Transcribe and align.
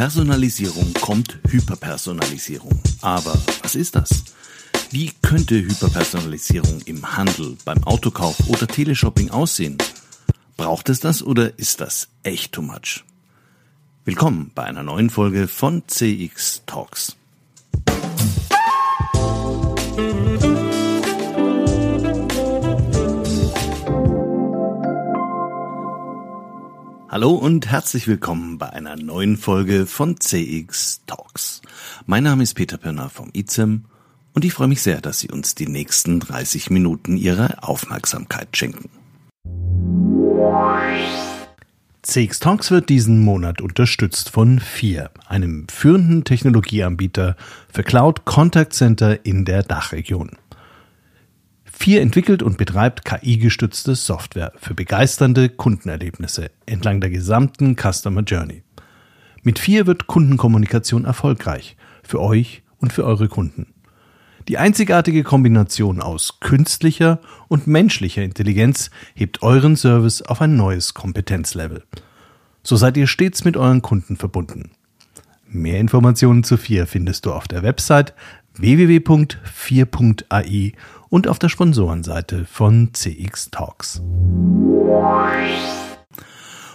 Personalisierung 0.00 0.94
kommt 0.94 1.38
Hyperpersonalisierung. 1.46 2.80
Aber 3.02 3.38
was 3.62 3.74
ist 3.74 3.96
das? 3.96 4.24
Wie 4.90 5.12
könnte 5.20 5.56
Hyperpersonalisierung 5.56 6.80
im 6.86 7.18
Handel, 7.18 7.58
beim 7.66 7.84
Autokauf 7.84 8.48
oder 8.48 8.66
Teleshopping 8.66 9.28
aussehen? 9.28 9.76
Braucht 10.56 10.88
es 10.88 11.00
das 11.00 11.22
oder 11.22 11.58
ist 11.58 11.82
das 11.82 12.08
echt 12.22 12.52
too 12.52 12.62
much? 12.62 13.04
Willkommen 14.06 14.52
bei 14.54 14.64
einer 14.64 14.82
neuen 14.82 15.10
Folge 15.10 15.46
von 15.46 15.82
CX 15.86 16.62
Talks. 16.64 17.18
Hallo 27.12 27.32
und 27.32 27.66
herzlich 27.68 28.06
willkommen 28.06 28.56
bei 28.58 28.70
einer 28.70 28.94
neuen 28.94 29.36
Folge 29.36 29.86
von 29.86 30.20
CX 30.20 31.00
Talks. 31.08 31.60
Mein 32.06 32.22
Name 32.22 32.44
ist 32.44 32.54
Peter 32.54 32.78
Pirner 32.78 33.10
vom 33.10 33.30
ICEM 33.34 33.86
und 34.32 34.44
ich 34.44 34.52
freue 34.52 34.68
mich 34.68 34.80
sehr, 34.80 35.00
dass 35.00 35.18
Sie 35.18 35.28
uns 35.28 35.56
die 35.56 35.66
nächsten 35.66 36.20
30 36.20 36.70
Minuten 36.70 37.16
Ihrer 37.16 37.68
Aufmerksamkeit 37.68 38.56
schenken. 38.56 38.90
CX 42.02 42.38
Talks 42.38 42.70
wird 42.70 42.88
diesen 42.88 43.24
Monat 43.24 43.60
unterstützt 43.60 44.30
von 44.30 44.60
FIR, 44.60 45.10
einem 45.26 45.66
führenden 45.68 46.22
Technologieanbieter 46.22 47.34
für 47.72 47.82
Cloud 47.82 48.24
Contact 48.24 48.72
Center 48.72 49.26
in 49.26 49.44
der 49.44 49.64
Dachregion. 49.64 50.36
Vier 51.82 52.02
entwickelt 52.02 52.42
und 52.42 52.58
betreibt 52.58 53.06
KI-gestützte 53.06 53.94
Software 53.94 54.52
für 54.56 54.74
begeisternde 54.74 55.48
Kundenerlebnisse 55.48 56.50
entlang 56.66 57.00
der 57.00 57.08
gesamten 57.08 57.74
Customer 57.74 58.20
Journey. 58.20 58.64
Mit 59.42 59.58
vier 59.58 59.86
wird 59.86 60.06
Kundenkommunikation 60.06 61.06
erfolgreich 61.06 61.78
für 62.02 62.20
euch 62.20 62.62
und 62.80 62.92
für 62.92 63.06
eure 63.06 63.28
Kunden. 63.28 63.72
Die 64.46 64.58
einzigartige 64.58 65.22
Kombination 65.22 66.02
aus 66.02 66.40
künstlicher 66.40 67.18
und 67.48 67.66
menschlicher 67.66 68.24
Intelligenz 68.24 68.90
hebt 69.14 69.42
euren 69.42 69.74
Service 69.74 70.20
auf 70.20 70.42
ein 70.42 70.56
neues 70.56 70.92
Kompetenzlevel. 70.92 71.84
So 72.62 72.76
seid 72.76 72.98
ihr 72.98 73.06
stets 73.06 73.46
mit 73.46 73.56
euren 73.56 73.80
Kunden 73.80 74.18
verbunden. 74.18 74.72
Mehr 75.48 75.80
Informationen 75.80 76.44
zu 76.44 76.58
4 76.58 76.86
findest 76.86 77.24
du 77.24 77.32
auf 77.32 77.48
der 77.48 77.62
Website 77.62 78.12
www.4.ai 78.54 80.72
und 81.10 81.28
auf 81.28 81.38
der 81.38 81.48
Sponsorenseite 81.48 82.46
von 82.46 82.94
CX 82.94 83.50
Talks. 83.50 84.00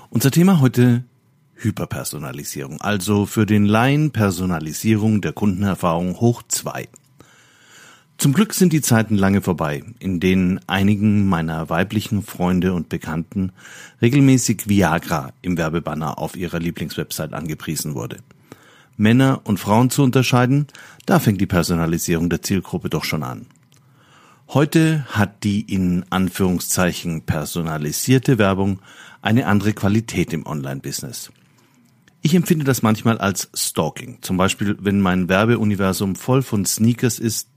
Unser 0.09 0.31
Thema 0.31 0.59
heute 0.59 1.03
Hyperpersonalisierung, 1.55 2.81
also 2.81 3.25
für 3.25 3.45
den 3.45 3.66
Laien 3.66 4.11
Personalisierung 4.11 5.22
der 5.22 5.31
Kundenerfahrung 5.31 6.19
hoch 6.19 6.44
zwei. 6.47 6.88
Zum 8.17 8.33
Glück 8.33 8.53
sind 8.53 8.72
die 8.72 8.81
Zeiten 8.81 9.16
lange 9.16 9.41
vorbei, 9.41 9.83
in 10.00 10.19
denen 10.19 10.59
einigen 10.67 11.28
meiner 11.28 11.69
weiblichen 11.69 12.22
Freunde 12.22 12.73
und 12.73 12.88
Bekannten 12.88 13.52
regelmäßig 14.02 14.67
Viagra 14.67 15.31
im 15.41 15.58
Werbebanner 15.58 16.17
auf 16.17 16.36
ihrer 16.36 16.59
Lieblingswebsite 16.59 17.33
angepriesen 17.33 17.94
wurde. 17.94 18.17
Männer 18.97 19.41
und 19.44 19.59
Frauen 19.59 19.89
zu 19.89 20.03
unterscheiden, 20.03 20.67
da 21.06 21.19
fängt 21.19 21.41
die 21.41 21.45
Personalisierung 21.45 22.30
der 22.30 22.41
Zielgruppe 22.41 22.89
doch 22.89 23.03
schon 23.03 23.23
an. 23.23 23.47
Heute 24.50 25.06
hat 25.10 25.44
die 25.44 25.62
in 25.62 26.06
Anführungszeichen 26.12 27.24
personalisierte 27.24 28.38
Werbung 28.38 28.80
eine 29.22 29.48
andere 29.48 29.74
Qualität 29.74 30.34
im 30.34 30.46
Online-Business. 30.46 31.32
Ich 32.22 32.36
empfinde 32.36 32.64
das 32.64 32.84
manchmal 32.84 33.18
als 33.18 33.50
Stalking. 33.56 34.20
Zum 34.22 34.38
Beispiel, 34.38 34.78
wenn 34.80 35.02
mein 35.02 35.30
Werbeuniversum 35.30 36.16
voll 36.16 36.44
von 36.44 36.64
Sneakers 36.64 37.18
ist, 37.18 37.50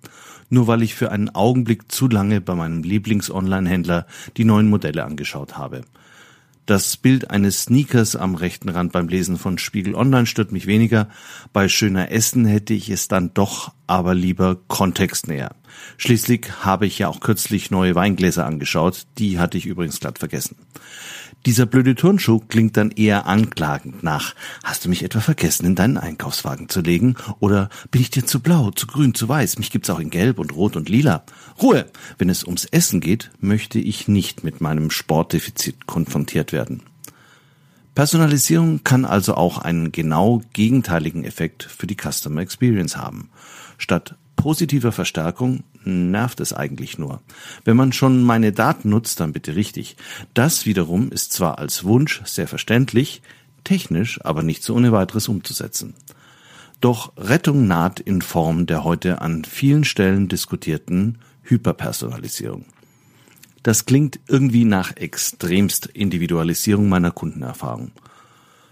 nur 0.49 0.67
weil 0.67 0.83
ich 0.83 0.95
für 0.95 1.13
einen 1.13 1.29
Augenblick 1.29 1.93
zu 1.93 2.09
lange 2.09 2.41
bei 2.41 2.55
meinem 2.55 2.83
Lieblings-Online-Händler 2.83 4.07
die 4.39 4.45
neuen 4.45 4.69
Modelle 4.69 5.05
angeschaut 5.05 5.59
habe. 5.59 5.83
Das 6.69 6.99
Bild 6.99 7.31
eines 7.31 7.63
Sneakers 7.63 8.15
am 8.15 8.35
rechten 8.35 8.69
Rand 8.69 8.93
beim 8.93 9.09
Lesen 9.09 9.39
von 9.39 9.57
Spiegel 9.57 9.95
Online 9.95 10.27
stört 10.27 10.53
mich 10.53 10.67
weniger. 10.67 11.09
Bei 11.55 11.67
schöner 11.67 12.13
Essen 12.13 12.45
hätte 12.45 12.75
ich 12.75 12.91
es 12.91 13.09
dann 13.09 13.33
doch 13.33 13.73
aber 13.87 14.15
lieber 14.15 14.59
kontextnäher. 14.69 15.57
Schließlich 15.97 16.47
habe 16.61 16.87
ich 16.87 16.99
ja 16.99 17.09
auch 17.09 17.21
kürzlich 17.21 17.71
neue 17.71 17.95
Weingläser 17.95 18.45
angeschaut. 18.45 19.07
Die 19.17 19.39
hatte 19.39 19.57
ich 19.57 19.65
übrigens 19.65 19.99
glatt 19.99 20.19
vergessen. 20.19 20.57
Dieser 21.47 21.67
blöde 21.67 21.95
Turnschuh 21.95 22.41
klingt 22.41 22.77
dann 22.77 22.91
eher 22.91 23.27
anklagend 23.27 24.03
nach. 24.03 24.35
Hast 24.65 24.85
du 24.85 24.89
mich 24.89 25.03
etwa 25.03 25.21
vergessen, 25.21 25.67
in 25.67 25.75
deinen 25.75 25.97
Einkaufswagen 25.97 26.69
zu 26.69 26.81
legen? 26.81 27.17
Oder 27.41 27.69
bin 27.91 28.01
ich 28.01 28.11
dir 28.11 28.27
zu 28.27 28.41
blau, 28.41 28.71
zu 28.71 28.87
grün, 28.87 29.15
zu 29.15 29.29
weiß? 29.29 29.59
Mich 29.59 29.71
gibt's 29.71 29.91
auch 29.91 30.01
in 30.01 30.11
gelb 30.11 30.39
und 30.39 30.55
rot 30.55 30.77
und 30.77 30.89
lila. 30.89 31.25
Ruhe! 31.63 31.87
Wenn 32.19 32.29
es 32.29 32.45
ums 32.45 32.65
Essen 32.65 33.01
geht, 33.01 33.31
möchte 33.41 33.79
ich 33.79 34.09
nicht 34.09 34.45
mit 34.45 34.61
meinem 34.61 34.91
Sportdefizit 34.91 35.87
konfrontiert 35.87 36.53
werden. 36.53 36.83
Personalisierung 37.95 38.85
kann 38.85 39.05
also 39.05 39.35
auch 39.35 39.59
einen 39.59 39.91
genau 39.91 40.43
gegenteiligen 40.53 41.25
Effekt 41.25 41.65
für 41.65 41.89
die 41.89 41.97
Customer 41.97 42.41
Experience 42.41 42.97
haben. 42.97 43.31
Statt 43.77 44.17
positiver 44.39 44.93
Verstärkung 44.93 45.65
nervt 45.85 46.41
es 46.41 46.53
eigentlich 46.55 46.97
nur. 46.97 47.21
Wenn 47.65 47.77
man 47.77 47.93
schon 47.93 48.23
meine 48.23 48.53
Daten 48.53 48.89
nutzt, 48.89 49.21
dann 49.21 49.33
bitte 49.33 49.57
richtig. 49.57 49.97
Das 50.33 50.65
wiederum 50.65 51.11
ist 51.11 51.33
zwar 51.33 51.59
als 51.59 51.85
Wunsch 51.85 52.23
sehr 52.25 52.47
verständlich, 52.49 53.21
technisch 53.65 54.25
aber 54.25 54.43
nicht 54.43 54.63
so 54.63 54.77
ohne 54.77 54.93
weiteres 54.93 55.29
umzusetzen. 55.29 55.95
Doch 56.81 57.13
Rettung 57.17 57.67
naht 57.67 57.99
in 57.99 58.23
Form 58.23 58.67
der 58.67 58.85
heute 58.85 59.21
an 59.21 59.45
vielen 59.45 59.85
Stellen 59.85 60.29
diskutierten 60.29 61.19
Hyperpersonalisierung. 61.43 62.65
Das 63.65 63.87
klingt 63.87 64.21
irgendwie 64.29 64.65
nach 64.65 64.97
extremst 64.97 65.87
Individualisierung 65.87 66.89
meiner 66.89 67.11
Kundenerfahrung. 67.11 67.91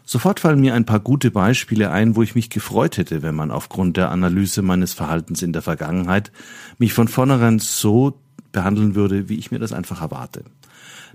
Sofort 0.08 0.38
fallen 0.38 0.60
mir 0.60 0.74
ein 0.74 0.86
paar 0.86 1.00
gute 1.00 1.32
Beispiele 1.32 1.90
ein, 1.90 2.14
wo 2.14 2.22
ich 2.22 2.36
mich 2.36 2.48
gefreut 2.48 2.96
hätte, 2.96 3.22
wenn 3.22 3.34
man 3.34 3.50
aufgrund 3.50 3.96
der 3.96 4.12
Analyse 4.12 4.62
meines 4.62 4.94
Verhaltens 4.94 5.42
in 5.42 5.52
der 5.52 5.62
Vergangenheit 5.62 6.30
mich 6.78 6.92
von 6.92 7.08
vornherein 7.08 7.58
so 7.58 8.20
behandeln 8.52 8.94
würde, 8.94 9.28
wie 9.28 9.34
ich 9.34 9.50
mir 9.50 9.58
das 9.58 9.72
einfach 9.72 10.00
erwarte. 10.00 10.44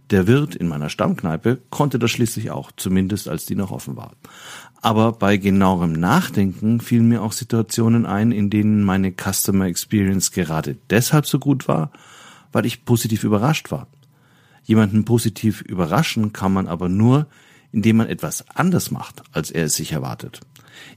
Der 0.09 0.28
Wirt 0.28 0.56
in 0.56 0.68
meiner 0.68 0.90
Stammkneipe 0.90 1.62
konnte 1.69 2.00
das 2.00 2.12
schließlich 2.12 2.51
auch, 2.51 2.74
zumindest 2.75 3.30
als 3.30 3.46
die 3.46 3.56
noch 3.56 3.72
offen 3.72 3.96
war. 3.96 4.12
Aber 4.81 5.13
bei 5.13 5.38
genauerem 5.38 5.94
Nachdenken 5.94 6.81
fielen 6.81 7.07
mir 7.07 7.22
auch 7.22 7.31
Situationen 7.31 8.06
ein, 8.06 8.34
in 8.34 8.50
denen 8.50 8.84
meine 8.84 9.13
Customer 9.13 9.68
Experience 9.68 10.31
gerade 10.31 10.75
deshalb 10.90 11.25
so 11.28 11.40
gut 11.40 11.69
war, 11.69 11.91
weil 12.51 12.66
ich 12.66 12.84
positiv 12.84 13.24
überrascht 13.24 13.72
war. 13.72 13.88
Jemanden 14.63 15.06
positiv 15.06 15.62
überraschen 15.62 16.34
kann 16.34 16.51
man 16.51 16.68
aber 16.68 16.90
nur, 16.90 17.28
indem 17.72 17.98
man 17.98 18.08
etwas 18.08 18.46
anders 18.50 18.92
macht, 18.92 19.24
als 19.32 19.52
er 19.52 19.66
es 19.66 19.76
sich 19.76 19.92
erwartet. 19.92 20.40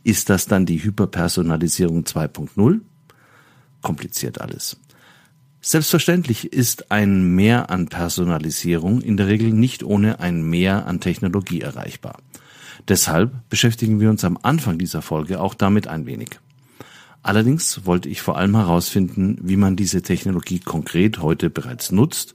Ist 0.03 0.31
das 0.31 0.47
dann 0.47 0.67
die 0.67 0.83
Hyperpersonalisierung 0.83 2.05
2.0? 2.05 2.81
Kompliziert 3.83 4.41
alles. 4.41 4.79
Selbstverständlich 5.61 6.53
ist 6.53 6.91
ein 6.91 7.35
Mehr 7.35 7.71
an 7.71 7.87
Personalisierung 7.87 9.01
in 9.01 9.17
der 9.17 9.29
Regel 9.29 9.51
nicht 9.51 9.83
ohne 9.83 10.21
ein 10.21 10.43
Mehr 10.43 10.87
an 10.87 11.01
Technologie 11.01 11.63
erreichbar. 11.63 12.19
Deshalb 12.87 13.33
beschäftigen 13.49 13.99
wir 13.99 14.11
uns 14.11 14.25
am 14.25 14.39
Anfang 14.43 14.79
dieser 14.79 15.01
Folge 15.01 15.41
auch 15.41 15.55
damit 15.55 15.87
ein 15.87 16.05
wenig. 16.05 16.39
Allerdings 17.23 17.87
wollte 17.87 18.11
ich 18.11 18.21
vor 18.21 18.37
allem 18.37 18.55
herausfinden, 18.55 19.39
wie 19.41 19.57
man 19.57 19.77
diese 19.77 20.03
Technologie 20.03 20.61
konkret 20.61 21.23
heute 21.23 21.49
bereits 21.49 21.91
nutzt 21.91 22.35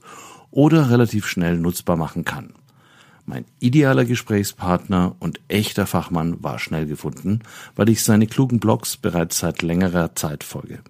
oder 0.50 0.90
relativ 0.90 1.28
schnell 1.28 1.56
nutzbar 1.56 1.96
machen 1.96 2.24
kann. 2.24 2.54
Mein 3.30 3.44
idealer 3.60 4.04
Gesprächspartner 4.04 5.14
und 5.20 5.38
echter 5.46 5.86
Fachmann 5.86 6.42
war 6.42 6.58
schnell 6.58 6.86
gefunden, 6.86 7.38
weil 7.76 7.88
ich 7.88 8.02
seine 8.02 8.26
klugen 8.26 8.58
Blogs 8.58 8.96
bereits 8.96 9.38
seit 9.38 9.62
längerer 9.62 10.16
Zeit 10.16 10.42
folge. 10.42 10.80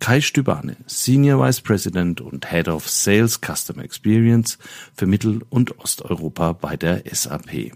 Kai 0.00 0.20
Stübane, 0.20 0.76
Senior 0.86 1.40
Vice 1.46 1.60
President 1.60 2.20
und 2.20 2.50
Head 2.50 2.66
of 2.66 2.88
Sales 2.88 3.38
Customer 3.40 3.84
Experience 3.84 4.58
für 4.96 5.06
Mittel- 5.06 5.42
und 5.48 5.78
Osteuropa 5.78 6.54
bei 6.54 6.76
der 6.76 7.04
SAP. 7.08 7.70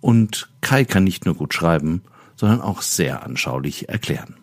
Und 0.00 0.48
Kai 0.62 0.86
kann 0.86 1.04
nicht 1.04 1.26
nur 1.26 1.34
gut 1.34 1.52
schreiben, 1.52 2.00
sondern 2.34 2.62
auch 2.62 2.80
sehr 2.80 3.24
anschaulich 3.24 3.90
erklären. 3.90 4.36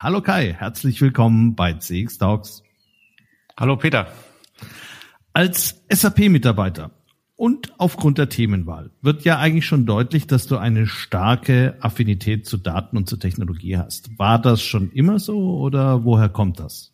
Hallo 0.00 0.20
Kai, 0.20 0.54
herzlich 0.56 1.00
willkommen 1.00 1.56
bei 1.56 1.72
CX 1.72 2.18
Talks. 2.18 2.62
Hallo 3.58 3.76
Peter. 3.76 4.06
Als 5.32 5.82
SAP-Mitarbeiter 5.88 6.92
und 7.34 7.72
aufgrund 7.78 8.16
der 8.16 8.28
Themenwahl 8.28 8.92
wird 9.02 9.24
ja 9.24 9.40
eigentlich 9.40 9.66
schon 9.66 9.86
deutlich, 9.86 10.28
dass 10.28 10.46
du 10.46 10.56
eine 10.56 10.86
starke 10.86 11.78
Affinität 11.80 12.46
zu 12.46 12.58
Daten 12.58 12.96
und 12.96 13.08
zu 13.08 13.16
Technologie 13.16 13.76
hast. 13.76 14.16
War 14.20 14.40
das 14.40 14.62
schon 14.62 14.92
immer 14.92 15.18
so 15.18 15.58
oder 15.58 16.04
woher 16.04 16.28
kommt 16.28 16.60
das? 16.60 16.92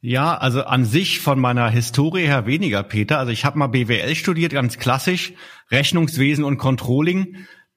Ja, 0.00 0.34
also 0.34 0.64
an 0.64 0.86
sich 0.86 1.20
von 1.20 1.38
meiner 1.38 1.68
Historie 1.68 2.22
her 2.22 2.46
weniger, 2.46 2.82
Peter. 2.84 3.18
Also 3.18 3.32
ich 3.32 3.44
habe 3.44 3.58
mal 3.58 3.66
BWL 3.66 4.14
studiert, 4.14 4.54
ganz 4.54 4.78
klassisch, 4.78 5.34
Rechnungswesen 5.70 6.42
und 6.42 6.56
Controlling 6.56 7.36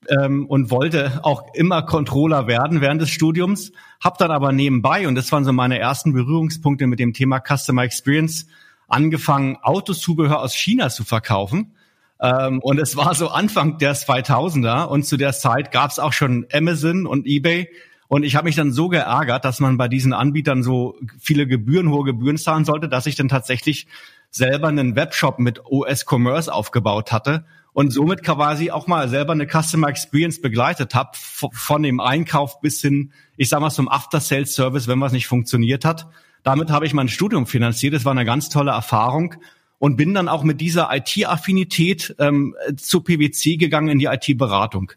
ähm, 0.10 0.46
und 0.48 0.72
wollte 0.72 1.20
auch 1.24 1.54
immer 1.54 1.84
Controller 1.84 2.48
werden 2.48 2.82
während 2.82 3.02
des 3.02 3.10
Studiums, 3.10 3.72
habe 4.04 4.16
dann 4.20 4.32
aber 4.32 4.52
nebenbei, 4.52 5.08
und 5.08 5.16
das 5.16 5.32
waren 5.32 5.46
so 5.46 5.54
meine 5.54 5.80
ersten 5.80 6.14
Berührungspunkte 6.14 6.88
mit 6.88 7.00
dem 7.00 7.14
Thema 7.14 7.40
Customer 7.40 7.84
Experience, 7.84 8.48
angefangen, 8.88 9.58
Autozubehör 9.62 10.42
aus 10.42 10.54
China 10.54 10.90
zu 10.90 11.04
verkaufen. 11.04 11.74
Ähm, 12.20 12.60
und 12.60 12.80
es 12.80 12.96
war 12.96 13.16
so 13.16 13.30
Anfang 13.30 13.78
der 13.78 13.96
2000er 13.96 14.86
und 14.86 15.06
zu 15.06 15.18
der 15.18 15.34
Zeit 15.34 15.72
gab 15.72 15.92
es 15.92 16.00
auch 16.00 16.14
schon 16.14 16.46
Amazon 16.54 17.06
und 17.06 17.26
eBay 17.26 17.68
und 18.08 18.24
ich 18.24 18.36
habe 18.36 18.46
mich 18.46 18.56
dann 18.56 18.72
so 18.72 18.88
geärgert, 18.88 19.46
dass 19.46 19.60
man 19.60 19.78
bei 19.78 19.88
diesen 19.88 20.14
Anbietern 20.14 20.64
so 20.64 20.96
viele 21.20 21.48
Gebühren, 21.48 21.90
hohe 21.90 22.06
Gebühren 22.06 22.38
zahlen 22.38 22.66
sollte, 22.66 22.88
dass 22.88 23.08
ich 23.08 23.16
dann 23.16 23.30
tatsächlich 23.30 23.88
selber 24.30 24.68
einen 24.68 24.96
Webshop 24.96 25.40
mit 25.40 25.66
OS 25.66 26.06
Commerce 26.08 26.54
aufgebaut 26.54 27.12
hatte 27.12 27.46
und 27.76 27.92
somit 27.92 28.24
quasi 28.24 28.72
auch 28.72 28.88
mal 28.88 29.08
selber 29.08 29.34
eine 29.34 29.46
Customer 29.46 29.88
Experience 29.88 30.42
begleitet 30.42 30.96
habe, 30.96 31.12
von 31.14 31.84
dem 31.84 32.00
Einkauf 32.00 32.60
bis 32.62 32.82
hin, 32.82 33.12
ich 33.38 33.50
sag 33.50 33.60
mal, 33.60 33.70
zum 33.70 33.88
After-Sales-Service, 33.88 34.88
wenn 34.88 35.00
was 35.00 35.12
nicht 35.12 35.28
funktioniert 35.28 35.86
hat. 35.86 36.08
Damit 36.42 36.72
habe 36.72 36.88
ich 36.88 36.94
mein 36.94 37.10
Studium 37.10 37.46
finanziert. 37.46 37.94
Das 37.94 38.06
war 38.06 38.12
eine 38.12 38.26
ganz 38.26 38.50
tolle 38.50 38.72
Erfahrung 38.72 39.36
und 39.78 39.98
bin 39.98 40.14
dann 40.14 40.30
auch 40.30 40.44
mit 40.44 40.62
dieser 40.62 40.90
IT-Affinität 40.92 42.16
ähm, 42.18 42.56
zu 42.78 43.02
PwC 43.02 43.58
gegangen 43.58 43.90
in 43.90 44.00
die 44.00 44.06
IT-Beratung 44.06 44.92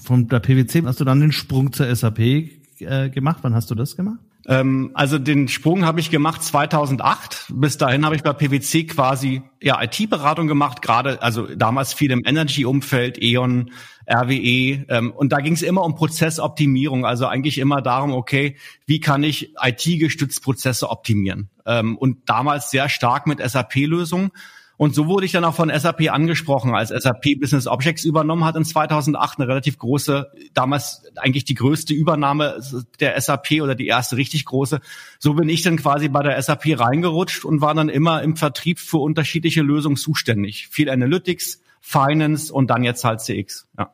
von 0.00 0.28
der 0.28 0.40
PwC 0.40 0.82
hast 0.84 1.00
du 1.00 1.04
dann 1.04 1.20
den 1.20 1.32
Sprung 1.32 1.72
zur 1.72 1.94
SAP 1.94 2.18
äh, 2.18 3.10
gemacht. 3.10 3.38
Wann 3.42 3.54
hast 3.54 3.70
du 3.70 3.74
das 3.74 3.96
gemacht? 3.96 4.20
Ähm, 4.50 4.90
also 4.94 5.18
den 5.18 5.46
Sprung 5.46 5.86
habe 5.86 6.00
ich 6.00 6.10
gemacht 6.10 6.42
2008. 6.42 7.46
Bis 7.50 7.78
dahin 7.78 8.04
habe 8.04 8.16
ich 8.16 8.24
bei 8.24 8.32
PwC 8.32 8.84
quasi 8.84 9.42
ja 9.62 9.80
IT-Beratung 9.80 10.48
gemacht, 10.48 10.82
gerade 10.82 11.22
also 11.22 11.46
damals 11.54 11.94
viel 11.94 12.10
im 12.10 12.22
Energy-Umfeld, 12.26 13.22
E.ON, 13.22 13.70
RWE. 14.12 14.86
Ähm, 14.88 15.12
und 15.12 15.30
da 15.30 15.38
ging 15.38 15.52
es 15.52 15.62
immer 15.62 15.84
um 15.84 15.94
Prozessoptimierung, 15.94 17.06
also 17.06 17.26
eigentlich 17.26 17.58
immer 17.58 17.80
darum, 17.80 18.12
okay, 18.12 18.56
wie 18.86 18.98
kann 18.98 19.22
ich 19.22 19.54
IT-gestützt 19.62 20.42
Prozesse 20.42 20.90
optimieren? 20.90 21.48
Ähm, 21.64 21.96
und 21.96 22.28
damals 22.28 22.72
sehr 22.72 22.88
stark 22.88 23.28
mit 23.28 23.38
SAP-Lösungen. 23.38 24.32
Und 24.80 24.94
so 24.94 25.08
wurde 25.08 25.26
ich 25.26 25.32
dann 25.32 25.44
auch 25.44 25.54
von 25.54 25.70
SAP 25.70 26.10
angesprochen, 26.10 26.74
als 26.74 26.88
SAP 26.88 27.38
Business 27.38 27.66
Objects 27.66 28.06
übernommen 28.06 28.46
hat 28.46 28.56
in 28.56 28.64
2008, 28.64 29.38
eine 29.38 29.46
relativ 29.46 29.76
große, 29.76 30.32
damals 30.54 31.02
eigentlich 31.16 31.44
die 31.44 31.52
größte 31.52 31.92
Übernahme 31.92 32.58
der 32.98 33.20
SAP 33.20 33.60
oder 33.60 33.74
die 33.74 33.88
erste 33.88 34.16
richtig 34.16 34.46
große. 34.46 34.80
So 35.18 35.34
bin 35.34 35.50
ich 35.50 35.60
dann 35.60 35.76
quasi 35.76 36.08
bei 36.08 36.22
der 36.22 36.40
SAP 36.40 36.80
reingerutscht 36.80 37.44
und 37.44 37.60
war 37.60 37.74
dann 37.74 37.90
immer 37.90 38.22
im 38.22 38.36
Vertrieb 38.36 38.78
für 38.78 38.96
unterschiedliche 38.96 39.60
Lösungen 39.60 39.96
zuständig. 39.96 40.68
Viel 40.68 40.88
Analytics, 40.88 41.60
Finance 41.82 42.50
und 42.50 42.70
dann 42.70 42.82
jetzt 42.82 43.04
halt 43.04 43.20
CX. 43.20 43.68
Ja. 43.76 43.90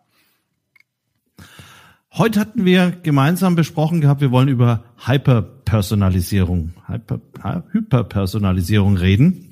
Heute 2.13 2.39
hatten 2.39 2.65
wir 2.65 2.93
gemeinsam 3.03 3.57
besprochen 3.57 4.01
gehabt, 4.01 4.21
wir 4.21 4.31
wollen 4.31 4.47
über 4.47 4.85
Hyperpersonalisierung, 5.05 6.75
Hyper, 6.87 7.21
Hyperpersonalisierung 7.73 8.97
reden. 8.97 9.46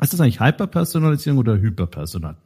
Ist 0.00 0.12
das 0.12 0.20
eigentlich 0.20 0.40
Hyperpersonalisierung 0.40 1.38
oder 1.38 1.58
Hyperpersonal? 1.58 2.36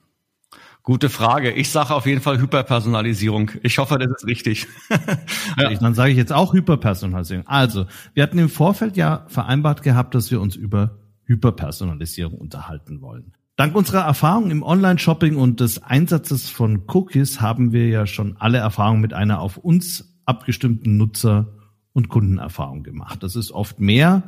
Gute 0.82 1.10
Frage. 1.10 1.52
Ich 1.52 1.70
sage 1.70 1.94
auf 1.94 2.06
jeden 2.06 2.22
Fall 2.22 2.40
Hyperpersonalisierung. 2.40 3.50
Ich 3.62 3.78
hoffe, 3.78 3.98
das 3.98 4.08
ist 4.10 4.26
richtig. 4.26 4.66
ja. 5.58 5.74
Dann 5.74 5.94
sage 5.94 6.12
ich 6.12 6.16
jetzt 6.16 6.32
auch 6.32 6.54
Hyperpersonalisierung. 6.54 7.46
Also, 7.46 7.86
wir 8.14 8.22
hatten 8.22 8.38
im 8.38 8.48
Vorfeld 8.48 8.96
ja 8.96 9.24
vereinbart 9.28 9.82
gehabt, 9.82 10.14
dass 10.14 10.30
wir 10.30 10.40
uns 10.40 10.56
über 10.56 10.98
Hyperpersonalisierung 11.24 12.34
unterhalten 12.34 13.02
wollen. 13.02 13.34
Dank 13.56 13.76
unserer 13.76 14.06
Erfahrung 14.06 14.50
im 14.50 14.62
Online-Shopping 14.62 15.36
und 15.36 15.60
des 15.60 15.82
Einsatzes 15.82 16.48
von 16.48 16.84
Cookies 16.86 17.42
haben 17.42 17.72
wir 17.72 17.88
ja 17.88 18.06
schon 18.06 18.36
alle 18.38 18.58
Erfahrungen 18.58 19.02
mit 19.02 19.12
einer 19.12 19.40
auf 19.40 19.58
uns 19.58 20.18
abgestimmten 20.24 20.96
Nutzer- 20.96 21.52
und 21.92 22.08
Kundenerfahrung 22.08 22.82
gemacht. 22.84 23.22
Das 23.22 23.36
ist 23.36 23.52
oft 23.52 23.78
mehr 23.78 24.22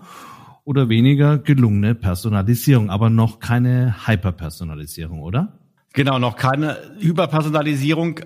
oder 0.65 0.89
weniger 0.89 1.39
gelungene 1.39 1.95
Personalisierung, 1.95 2.91
aber 2.91 3.11
noch 3.11 3.41
keine 3.41 4.07
Hyperpersonalisierung, 4.07 5.21
oder? 5.21 5.59
Genau, 5.93 6.19
noch 6.19 6.37
keine 6.37 6.79
Hyperpersonalisierung. 7.01 8.21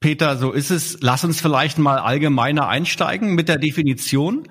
Peter, 0.00 0.36
so 0.36 0.52
ist 0.52 0.70
es. 0.70 0.98
Lass 1.00 1.24
uns 1.24 1.40
vielleicht 1.40 1.78
mal 1.78 1.98
allgemeiner 1.98 2.68
einsteigen 2.68 3.34
mit 3.34 3.48
der 3.48 3.58
Definition, 3.58 4.48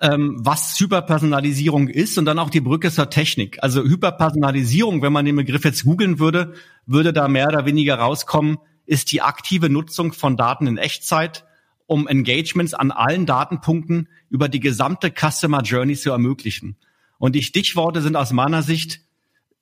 ähm, 0.00 0.36
was 0.40 0.78
Hyperpersonalisierung 0.78 1.88
ist 1.88 2.18
und 2.18 2.24
dann 2.24 2.38
auch 2.38 2.50
die 2.50 2.60
Brücke 2.60 2.90
zur 2.90 3.10
Technik. 3.10 3.58
Also 3.62 3.82
Hyperpersonalisierung, 3.82 5.02
wenn 5.02 5.12
man 5.12 5.24
den 5.24 5.36
Begriff 5.36 5.64
jetzt 5.64 5.84
googeln 5.84 6.18
würde, 6.18 6.54
würde 6.86 7.12
da 7.12 7.28
mehr 7.28 7.48
oder 7.48 7.64
weniger 7.64 7.96
rauskommen, 7.96 8.58
ist 8.86 9.12
die 9.12 9.22
aktive 9.22 9.68
Nutzung 9.70 10.12
von 10.12 10.36
Daten 10.36 10.66
in 10.66 10.78
Echtzeit 10.78 11.44
um 11.88 12.06
Engagements 12.06 12.74
an 12.74 12.90
allen 12.90 13.24
Datenpunkten 13.24 14.08
über 14.28 14.48
die 14.48 14.60
gesamte 14.60 15.10
Customer 15.10 15.62
Journey 15.62 15.96
zu 15.96 16.10
ermöglichen. 16.10 16.76
Und 17.18 17.34
die 17.34 17.42
Stichworte 17.42 18.02
sind 18.02 18.14
aus 18.14 18.30
meiner 18.30 18.62
Sicht 18.62 19.00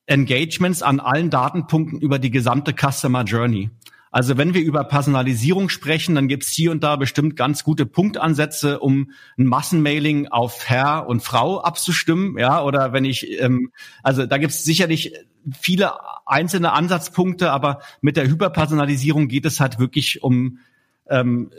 Engagements 0.07 0.83
an 0.83 0.99
allen 0.99 1.29
Datenpunkten 1.29 1.99
über 2.01 2.19
die 2.19 2.29
gesamte 2.29 2.73
Customer 2.73 3.23
Journey. 3.23 3.71
Also 4.11 4.37
wenn 4.37 4.53
wir 4.53 4.61
über 4.61 4.83
Personalisierung 4.83 5.69
sprechen, 5.69 6.15
dann 6.15 6.27
gibt 6.27 6.43
es 6.43 6.49
hier 6.49 6.71
und 6.71 6.83
da 6.83 6.97
bestimmt 6.97 7.37
ganz 7.37 7.63
gute 7.63 7.85
Punktansätze, 7.85 8.79
um 8.79 9.11
ein 9.37 9.45
Massenmailing 9.45 10.27
auf 10.27 10.67
Herr 10.67 11.07
und 11.07 11.23
Frau 11.23 11.61
abzustimmen, 11.61 12.37
ja, 12.37 12.61
oder 12.61 12.91
wenn 12.91 13.05
ich, 13.05 13.39
ähm, 13.41 13.71
also 14.03 14.25
da 14.25 14.37
gibt 14.37 14.51
es 14.51 14.65
sicherlich 14.65 15.13
viele 15.57 15.93
einzelne 16.25 16.73
Ansatzpunkte, 16.73 17.51
aber 17.51 17.79
mit 18.01 18.17
der 18.17 18.27
Hyperpersonalisierung 18.27 19.29
geht 19.29 19.45
es 19.45 19.61
halt 19.61 19.79
wirklich 19.79 20.23
um 20.23 20.59
ähm, 21.09 21.51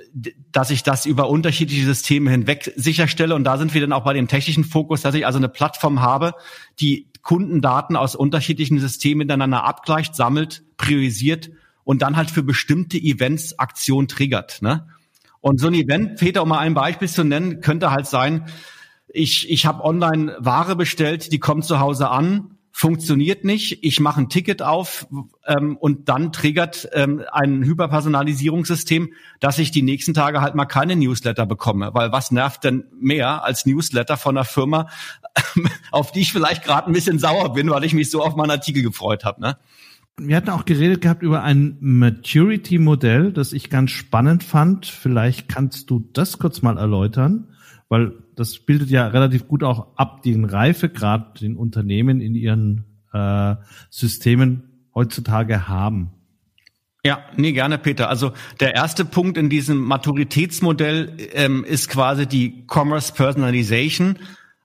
dass 0.53 0.71
ich 0.71 0.83
das 0.83 1.07
über 1.07 1.29
unterschiedliche 1.29 1.85
Systeme 1.85 2.31
hinweg 2.31 2.73
sicherstelle. 2.77 3.35
Und 3.35 3.45
da 3.45 3.57
sind 3.59 3.75
wir 3.75 3.81
dann 3.81 3.93
auch 3.93 4.05
bei 4.05 4.13
dem 4.13 4.29
technischen 4.29 4.65
Fokus, 4.65 5.03
dass 5.03 5.15
ich 5.15 5.27
also 5.27 5.39
eine 5.39 5.49
Plattform 5.49 6.01
habe, 6.01 6.35
die 6.81 7.09
Kundendaten 7.23 7.97
aus 7.97 8.15
unterschiedlichen 8.15 8.79
Systemen 8.79 9.19
miteinander 9.19 9.65
abgleicht, 9.65 10.15
sammelt, 10.15 10.63
priorisiert 10.77 11.51
und 11.85 12.03
dann 12.03 12.17
halt 12.17 12.31
für 12.31 12.43
bestimmte 12.43 12.99
Events 12.99 13.59
Aktion 13.59 14.09
triggert. 14.09 14.63
Ne? 14.63 14.87
Und 15.41 15.61
so 15.61 15.69
ein 15.69 15.75
Event, 15.75 16.19
Peter, 16.19 16.43
um 16.43 16.49
mal 16.49 16.59
ein 16.59 16.75
Beispiel 16.75 17.09
zu 17.09 17.25
nennen, 17.25 17.61
könnte 17.61 17.91
halt 17.91 18.07
sein, 18.07 18.47
ich, 19.09 19.51
ich 19.51 19.65
habe 19.65 19.85
online 19.85 20.37
Ware 20.39 20.77
bestellt, 20.77 21.33
die 21.33 21.39
kommt 21.39 21.65
zu 21.65 21.81
Hause 21.81 22.11
an 22.11 22.58
funktioniert 22.79 23.43
nicht, 23.43 23.83
ich 23.83 23.99
mache 23.99 24.21
ein 24.21 24.29
Ticket 24.29 24.63
auf 24.63 25.09
ähm, 25.49 25.77
und 25.77 26.09
dann 26.09 26.31
triggert 26.31 26.89
ähm, 26.93 27.25
ein 27.33 27.65
Hyperpersonalisierungssystem, 27.65 29.15
dass 29.41 29.59
ich 29.59 29.73
die 29.73 29.83
nächsten 29.83 30.15
Tage 30.15 30.41
halt 30.41 30.55
mal 30.55 30.65
keine 30.65 30.95
Newsletter 30.95 31.45
bekomme. 31.45 31.91
Weil 31.93 32.13
was 32.13 32.31
nervt 32.31 32.63
denn 32.63 32.85
mehr 33.01 33.43
als 33.43 33.67
Newsletter 33.67 34.17
von 34.17 34.37
einer 34.37 34.45
Firma, 34.45 34.87
auf 35.91 36.13
die 36.13 36.21
ich 36.21 36.33
vielleicht 36.33 36.63
gerade 36.63 36.87
ein 36.87 36.93
bisschen 36.93 37.19
sauer 37.19 37.53
bin, 37.53 37.69
weil 37.69 37.83
ich 37.83 37.95
mich 37.95 38.13
so 38.13 38.23
auf 38.23 38.37
meinen 38.37 38.53
Artikel 38.53 38.85
gefreut 38.85 39.25
habe. 39.25 39.41
Ne? 39.41 39.57
Wir 40.17 40.37
hatten 40.37 40.51
auch 40.51 40.65
geredet 40.65 41.01
gehabt 41.01 41.25
über 41.25 41.43
ein 41.43 41.79
Maturity-Modell, 41.81 43.33
das 43.33 43.53
ich 43.53 43.71
ganz 43.71 43.91
spannend 43.91 44.45
fand. 44.45 44.87
Vielleicht 44.87 45.49
kannst 45.49 45.91
du 45.91 46.09
das 46.13 46.39
kurz 46.39 46.63
mal 46.63 46.79
erläutern, 46.79 47.49
weil 47.89 48.13
das 48.37 48.59
bildet 48.59 48.91
ja 48.91 49.07
relativ 49.07 49.49
gut 49.49 49.63
auch 49.63 49.97
ab 49.97 50.23
den 50.23 50.45
Reifegrad, 50.45 51.41
den 51.41 51.57
Unternehmen 51.57 52.21
in 52.21 52.35
ihren 52.35 52.85
äh, 53.13 53.57
Systemen 53.91 54.89
heutzutage 54.95 55.69
haben. 55.69 56.11
Ja, 57.05 57.21
nee, 57.37 57.53
gerne, 57.53 57.79
Peter. 57.79 58.09
Also 58.09 58.33
der 58.61 58.75
erste 58.75 59.05
Punkt 59.05 59.39
in 59.39 59.49
diesem 59.49 59.79
Maturitätsmodell 59.79 61.17
ähm, 61.33 61.65
ist 61.65 61.89
quasi 61.89 62.27
die 62.27 62.67
Commerce 62.67 63.13
Personalization. 63.15 64.19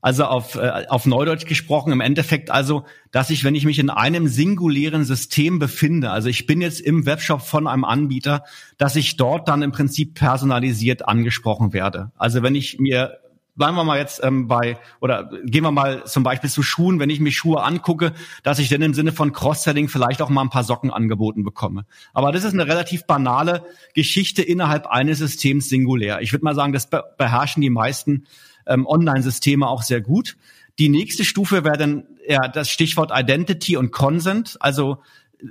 Also 0.04 0.26
auf, 0.26 0.56
äh, 0.56 0.86
auf 0.90 1.06
Neudeutsch 1.06 1.46
gesprochen, 1.46 1.94
im 1.94 2.02
Endeffekt 2.02 2.52
also, 2.52 2.84
dass 3.12 3.30
ich, 3.30 3.46
wenn 3.46 3.56
ich 3.56 3.64
mich 3.64 3.80
in 3.80 3.90
einem 3.90 4.28
singulären 4.28 5.06
System 5.06 5.60
befinde, 5.60 6.12
also 6.12 6.28
ich 6.28 6.46
bin 6.46 6.60
jetzt 6.60 6.82
im 6.82 7.06
Webshop 7.06 7.42
von 7.42 7.68
einem 7.68 7.86
Anbieter, 7.86 8.44
dass 8.78 8.98
ich 8.98 9.16
dort 9.16 9.48
dann 9.48 9.62
im 9.62 9.72
Prinzip 9.72 10.16
personalisiert 10.16 11.08
angesprochen 11.08 11.72
werde. 11.72 12.12
Also 12.18 12.44
wenn 12.44 12.54
ich 12.54 12.80
mir 12.80 13.18
bleiben 13.56 13.76
wir 13.78 13.86
mal 13.86 13.98
jetzt 13.98 14.22
ähm, 14.24 14.48
bei, 14.48 14.78
oder 15.00 15.30
gehen 15.46 15.64
wir 15.64 15.72
mal 15.72 16.04
zum 16.06 16.24
Beispiel 16.24 16.50
zu 16.50 16.64
Schuhen, 16.64 17.00
wenn 17.00 17.10
ich 17.10 17.22
mir 17.22 17.32
Schuhe 17.32 17.64
angucke, 17.64 18.12
dass 18.42 18.60
ich 18.60 18.68
dann 18.68 18.82
im 18.82 18.94
Sinne 18.94 19.14
von 19.14 19.32
Cross-Selling 19.32 19.88
vielleicht 19.88 20.22
auch 20.22 20.30
mal 20.30 20.42
ein 20.42 20.50
paar 20.50 20.64
Socken 20.66 20.92
angeboten 20.92 21.44
bekomme. 21.44 21.86
Aber 22.14 22.34
das 22.34 22.44
ist 22.44 22.54
eine 22.54 22.68
relativ 22.68 23.06
banale 23.06 23.64
Geschichte 23.94 24.42
innerhalb 24.42 24.88
eines 24.88 25.20
Systems 25.20 25.70
singulär. 25.70 26.22
Ich 26.22 26.34
würde 26.34 26.44
mal 26.44 26.56
sagen, 26.56 26.74
das 26.74 26.90
beherrschen 26.90 27.62
die 27.62 27.70
meisten 27.70 28.26
ähm, 28.66 28.86
Online-Systeme 28.86 29.68
auch 29.68 29.82
sehr 29.82 30.02
gut. 30.02 30.38
Die 30.80 30.90
nächste 30.90 31.24
Stufe 31.24 31.64
wäre 31.64 31.78
dann 31.78 32.04
ja 32.28 32.48
das 32.48 32.70
Stichwort 32.70 33.12
Identity 33.14 33.78
und 33.78 33.92
Consent. 33.92 34.58
Also 34.60 35.00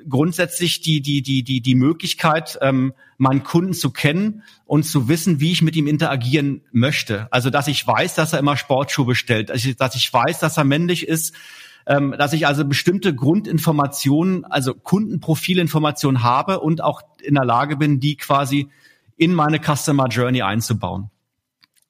grundsätzlich 0.09 0.81
die 0.81 1.01
die 1.01 1.23
die 1.23 1.43
die 1.43 1.61
die 1.61 1.75
Möglichkeit, 1.75 2.59
ähm, 2.61 2.95
meinen 3.19 3.43
Kunden 3.43 3.75
zu 3.75 3.91
kennen 3.91 4.43
und 4.65 4.85
zu 4.85 5.09
wissen, 5.09 5.41
wie 5.41 5.53
ich 5.53 5.63
mit 5.63 5.77
ihm 5.77 5.87
interagieren 5.87 6.63
möchte. 6.73 7.29
Also 7.31 7.51
dass 7.51 7.69
ich 7.69 7.87
weiß, 7.87 8.15
dass 8.15 8.33
er 8.33 8.39
immer 8.39 8.57
Sportschuhe 8.57 9.07
bestellt, 9.07 9.51
dass 9.51 9.65
ich, 9.65 9.77
dass 9.77 9.95
ich 9.95 10.13
weiß, 10.13 10.39
dass 10.39 10.57
er 10.57 10.65
männlich 10.65 11.07
ist, 11.07 11.35
ähm, 11.87 12.15
dass 12.17 12.33
ich 12.33 12.47
also 12.47 12.65
bestimmte 12.65 13.15
Grundinformationen, 13.15 14.45
also 14.45 14.75
Kundenprofilinformationen 14.75 16.23
habe 16.23 16.61
und 16.61 16.83
auch 16.83 17.03
in 17.23 17.35
der 17.35 17.45
Lage 17.45 17.77
bin, 17.77 18.01
die 18.01 18.17
quasi 18.17 18.69
in 19.17 19.35
meine 19.35 19.61
Customer 19.61 20.09
Journey 20.09 20.43
einzubauen. 20.43 21.11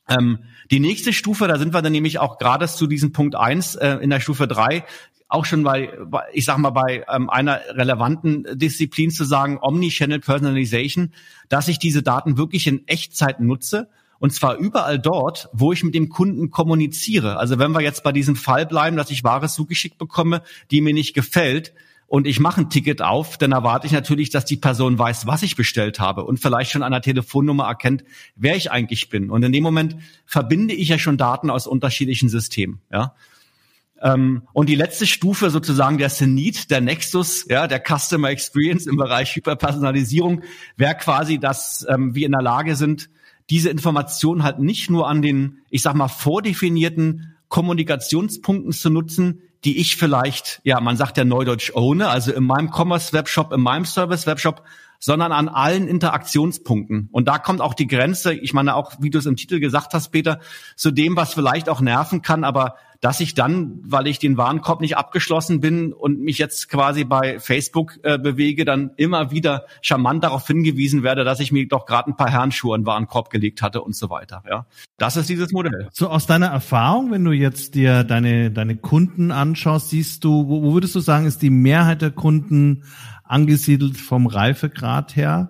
Ähm, 0.08 0.40
die 0.72 0.80
nächste 0.80 1.12
Stufe, 1.12 1.46
da 1.46 1.58
sind 1.58 1.74
wir 1.74 1.82
dann 1.82 1.92
nämlich 1.92 2.18
auch 2.18 2.38
gerade 2.38 2.66
zu 2.66 2.86
diesem 2.86 3.12
Punkt 3.12 3.36
eins 3.36 3.74
äh, 3.76 3.98
in 3.98 4.10
der 4.10 4.20
Stufe 4.20 4.48
drei 4.48 4.84
auch 5.28 5.46
schon 5.46 5.62
bei, 5.62 5.90
ich 6.34 6.44
sag 6.44 6.58
mal, 6.58 6.70
bei 6.70 7.06
ähm, 7.08 7.30
einer 7.30 7.60
relevanten 7.70 8.46
Disziplin 8.52 9.10
zu 9.10 9.24
sagen, 9.24 9.58
Omnichannel 9.62 10.20
Personalization, 10.20 11.12
dass 11.48 11.68
ich 11.68 11.78
diese 11.78 12.02
Daten 12.02 12.36
wirklich 12.36 12.66
in 12.66 12.86
Echtzeit 12.86 13.40
nutze 13.40 13.88
und 14.18 14.32
zwar 14.32 14.56
überall 14.56 14.98
dort, 14.98 15.48
wo 15.52 15.72
ich 15.72 15.84
mit 15.84 15.94
dem 15.94 16.08
Kunden 16.08 16.50
kommuniziere. 16.50 17.38
Also 17.38 17.58
wenn 17.58 17.72
wir 17.72 17.80
jetzt 17.80 18.04
bei 18.04 18.12
diesem 18.12 18.36
Fall 18.36 18.66
bleiben, 18.66 18.96
dass 18.96 19.10
ich 19.10 19.24
Ware 19.24 19.48
zugeschickt 19.48 19.98
bekomme, 19.98 20.42
die 20.70 20.80
mir 20.80 20.94
nicht 20.94 21.14
gefällt, 21.14 21.72
und 22.12 22.26
ich 22.26 22.40
mache 22.40 22.60
ein 22.60 22.68
Ticket 22.68 23.00
auf, 23.00 23.38
dann 23.38 23.52
erwarte 23.52 23.86
ich 23.86 23.94
natürlich, 23.94 24.28
dass 24.28 24.44
die 24.44 24.58
Person 24.58 24.98
weiß, 24.98 25.26
was 25.26 25.42
ich 25.42 25.56
bestellt 25.56 25.98
habe 25.98 26.26
und 26.26 26.38
vielleicht 26.38 26.70
schon 26.70 26.82
an 26.82 26.92
der 26.92 27.00
Telefonnummer 27.00 27.64
erkennt, 27.64 28.04
wer 28.36 28.54
ich 28.54 28.70
eigentlich 28.70 29.08
bin. 29.08 29.30
Und 29.30 29.42
in 29.42 29.50
dem 29.50 29.62
Moment 29.62 29.96
verbinde 30.26 30.74
ich 30.74 30.88
ja 30.88 30.98
schon 30.98 31.16
Daten 31.16 31.48
aus 31.48 31.66
unterschiedlichen 31.66 32.28
Systemen. 32.28 32.82
Ja. 32.92 33.14
Ähm, 34.02 34.42
und 34.52 34.68
die 34.68 34.74
letzte 34.74 35.06
Stufe 35.06 35.48
sozusagen 35.48 35.96
der 35.96 36.10
Zenit, 36.10 36.70
der 36.70 36.82
Nexus, 36.82 37.46
ja, 37.48 37.66
der 37.66 37.82
Customer 37.82 38.28
Experience 38.28 38.86
im 38.86 38.96
Bereich 38.96 39.34
Hyperpersonalisierung, 39.34 40.42
wäre 40.76 40.96
quasi, 40.96 41.38
dass 41.38 41.86
ähm, 41.88 42.14
wir 42.14 42.26
in 42.26 42.32
der 42.32 42.42
Lage 42.42 42.76
sind, 42.76 43.08
diese 43.48 43.70
Informationen 43.70 44.42
halt 44.42 44.58
nicht 44.58 44.90
nur 44.90 45.08
an 45.08 45.22
den, 45.22 45.62
ich 45.70 45.80
sag 45.80 45.94
mal, 45.94 46.08
vordefinierten 46.08 47.36
Kommunikationspunkten 47.48 48.72
zu 48.72 48.90
nutzen, 48.90 49.40
die 49.64 49.78
ich 49.78 49.96
vielleicht, 49.96 50.60
ja, 50.64 50.80
man 50.80 50.96
sagt 50.96 51.16
ja 51.16 51.24
neudeutsch 51.24 51.72
ohne, 51.74 52.08
also 52.08 52.32
in 52.32 52.44
meinem 52.44 52.70
Commerce 52.70 53.12
Webshop, 53.12 53.52
in 53.52 53.60
meinem 53.60 53.84
Service 53.84 54.26
Webshop, 54.26 54.62
sondern 54.98 55.32
an 55.32 55.48
allen 55.48 55.88
Interaktionspunkten. 55.88 57.08
Und 57.10 57.26
da 57.26 57.38
kommt 57.38 57.60
auch 57.60 57.74
die 57.74 57.88
Grenze, 57.88 58.34
ich 58.34 58.52
meine 58.52 58.76
auch, 58.76 58.92
wie 59.00 59.10
du 59.10 59.18
es 59.18 59.26
im 59.26 59.36
Titel 59.36 59.58
gesagt 59.58 59.94
hast, 59.94 60.10
Peter, 60.10 60.40
zu 60.76 60.90
dem, 60.90 61.16
was 61.16 61.34
vielleicht 61.34 61.68
auch 61.68 61.80
nerven 61.80 62.22
kann, 62.22 62.44
aber 62.44 62.76
dass 63.02 63.18
ich 63.18 63.34
dann, 63.34 63.80
weil 63.84 64.06
ich 64.06 64.20
den 64.20 64.36
Warenkorb 64.36 64.80
nicht 64.80 64.96
abgeschlossen 64.96 65.60
bin 65.60 65.92
und 65.92 66.20
mich 66.20 66.38
jetzt 66.38 66.68
quasi 66.68 67.02
bei 67.02 67.40
Facebook 67.40 67.98
äh, 68.04 68.16
bewege, 68.16 68.64
dann 68.64 68.92
immer 68.96 69.32
wieder 69.32 69.66
charmant 69.80 70.22
darauf 70.22 70.46
hingewiesen 70.46 71.02
werde, 71.02 71.24
dass 71.24 71.40
ich 71.40 71.50
mir 71.50 71.66
doch 71.66 71.84
gerade 71.84 72.12
ein 72.12 72.16
paar 72.16 72.30
Herrenschuhe 72.30 72.76
in 72.76 72.82
den 72.82 72.86
Warenkorb 72.86 73.28
gelegt 73.30 73.60
hatte 73.60 73.82
und 73.82 73.96
so 73.96 74.08
weiter. 74.08 74.44
Ja, 74.48 74.66
das 74.98 75.16
ist 75.16 75.28
dieses 75.28 75.50
Modell. 75.50 75.88
So 75.92 76.10
aus 76.10 76.26
deiner 76.26 76.46
Erfahrung, 76.46 77.10
wenn 77.10 77.24
du 77.24 77.32
jetzt 77.32 77.74
dir 77.74 78.04
deine 78.04 78.52
deine 78.52 78.76
Kunden 78.76 79.32
anschaust, 79.32 79.90
siehst 79.90 80.22
du, 80.22 80.46
wo, 80.46 80.62
wo 80.62 80.74
würdest 80.74 80.94
du 80.94 81.00
sagen, 81.00 81.26
ist 81.26 81.42
die 81.42 81.50
Mehrheit 81.50 82.02
der 82.02 82.12
Kunden 82.12 82.84
angesiedelt 83.24 83.96
vom 83.96 84.28
Reifegrad 84.28 85.16
her? 85.16 85.48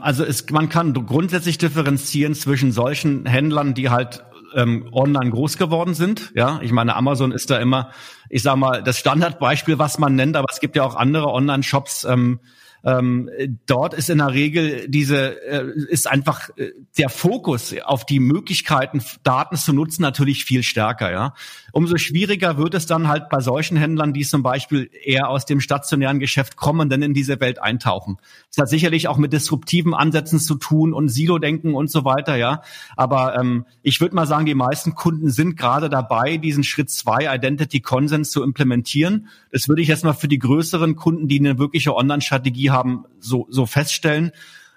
Also 0.00 0.24
es, 0.24 0.50
man 0.50 0.68
kann 0.68 0.92
grundsätzlich 0.94 1.58
differenzieren 1.58 2.34
zwischen 2.34 2.72
solchen 2.72 3.24
Händlern, 3.24 3.74
die 3.74 3.88
halt 3.88 4.24
ähm, 4.56 4.88
online 4.92 5.30
groß 5.30 5.58
geworden 5.58 5.94
sind. 5.94 6.32
Ja, 6.34 6.58
ich 6.62 6.72
meine, 6.72 6.96
Amazon 6.96 7.30
ist 7.30 7.50
da 7.50 7.58
immer, 7.58 7.90
ich 8.28 8.42
sag 8.42 8.56
mal, 8.56 8.82
das 8.82 8.98
Standardbeispiel, 8.98 9.78
was 9.78 9.98
man 9.98 10.14
nennt, 10.14 10.36
aber 10.36 10.46
es 10.50 10.60
gibt 10.60 10.76
ja 10.76 10.84
auch 10.84 10.96
andere 10.96 11.28
Online-Shops, 11.28 12.04
ähm, 12.04 12.40
ähm, 12.86 13.28
dort 13.66 13.94
ist 13.94 14.10
in 14.10 14.18
der 14.18 14.32
Regel 14.32 14.88
diese 14.88 15.42
äh, 15.42 15.72
ist 15.88 16.08
einfach 16.08 16.50
äh, 16.56 16.70
der 16.96 17.08
Fokus 17.08 17.74
auf 17.84 18.06
die 18.06 18.20
Möglichkeiten 18.20 19.02
Daten 19.24 19.56
zu 19.56 19.72
nutzen 19.72 20.02
natürlich 20.02 20.44
viel 20.44 20.62
stärker 20.62 21.10
ja. 21.10 21.34
Umso 21.72 21.96
schwieriger 21.96 22.58
wird 22.58 22.74
es 22.74 22.86
dann 22.86 23.08
halt 23.08 23.28
bei 23.28 23.40
solchen 23.40 23.76
Händlern 23.76 24.12
die 24.12 24.24
zum 24.24 24.44
Beispiel 24.44 24.88
eher 25.04 25.28
aus 25.30 25.46
dem 25.46 25.60
stationären 25.60 26.20
Geschäft 26.20 26.54
kommen 26.54 26.88
denn 26.88 27.02
in 27.02 27.12
diese 27.12 27.40
Welt 27.40 27.60
eintauchen. 27.60 28.18
Das 28.54 28.62
hat 28.62 28.68
sicherlich 28.68 29.08
auch 29.08 29.18
mit 29.18 29.32
disruptiven 29.32 29.92
Ansätzen 29.92 30.38
zu 30.38 30.54
tun 30.54 30.92
und 30.92 31.08
Silo-Denken 31.08 31.74
und 31.74 31.90
so 31.90 32.04
weiter 32.04 32.36
ja. 32.36 32.62
Aber 32.96 33.36
ähm, 33.36 33.66
ich 33.82 34.00
würde 34.00 34.14
mal 34.14 34.28
sagen 34.28 34.46
die 34.46 34.54
meisten 34.54 34.94
Kunden 34.94 35.28
sind 35.28 35.56
gerade 35.56 35.90
dabei 35.90 36.36
diesen 36.36 36.62
Schritt 36.62 36.90
zwei 36.90 37.34
Identity 37.34 37.80
Consent 37.80 38.15
zu 38.24 38.42
implementieren 38.42 39.28
das 39.50 39.68
würde 39.68 39.82
ich 39.82 39.88
jetzt 39.88 40.04
mal 40.04 40.12
für 40.12 40.28
die 40.28 40.38
größeren 40.38 40.96
Kunden 40.96 41.28
die 41.28 41.38
eine 41.38 41.58
wirkliche 41.58 41.94
Online-Strategie 41.94 42.70
haben, 42.70 43.04
so, 43.20 43.46
so 43.50 43.66
feststellen. 43.66 44.32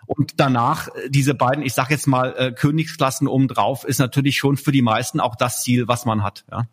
Und 0.06 0.34
danach 0.38 0.88
äh, 0.88 1.10
diese 1.10 1.36
beiden, 1.36 1.64
ich 1.64 1.74
sage 1.74 1.94
jetzt 1.94 2.08
mal 2.08 2.34
äh, 2.38 2.52
Königsklassen 2.52 3.28
obendrauf, 3.28 3.84
ist 3.84 4.00
natürlich 4.00 4.38
schon 4.38 4.58
für 4.58 4.72
die 4.72 4.82
meisten 4.82 5.20
auch 5.20 5.36
das 5.36 5.62
Ziel, 5.62 5.88
was 5.88 6.06
man 6.06 6.24
hat. 6.24 6.46
Ja. 6.50 6.64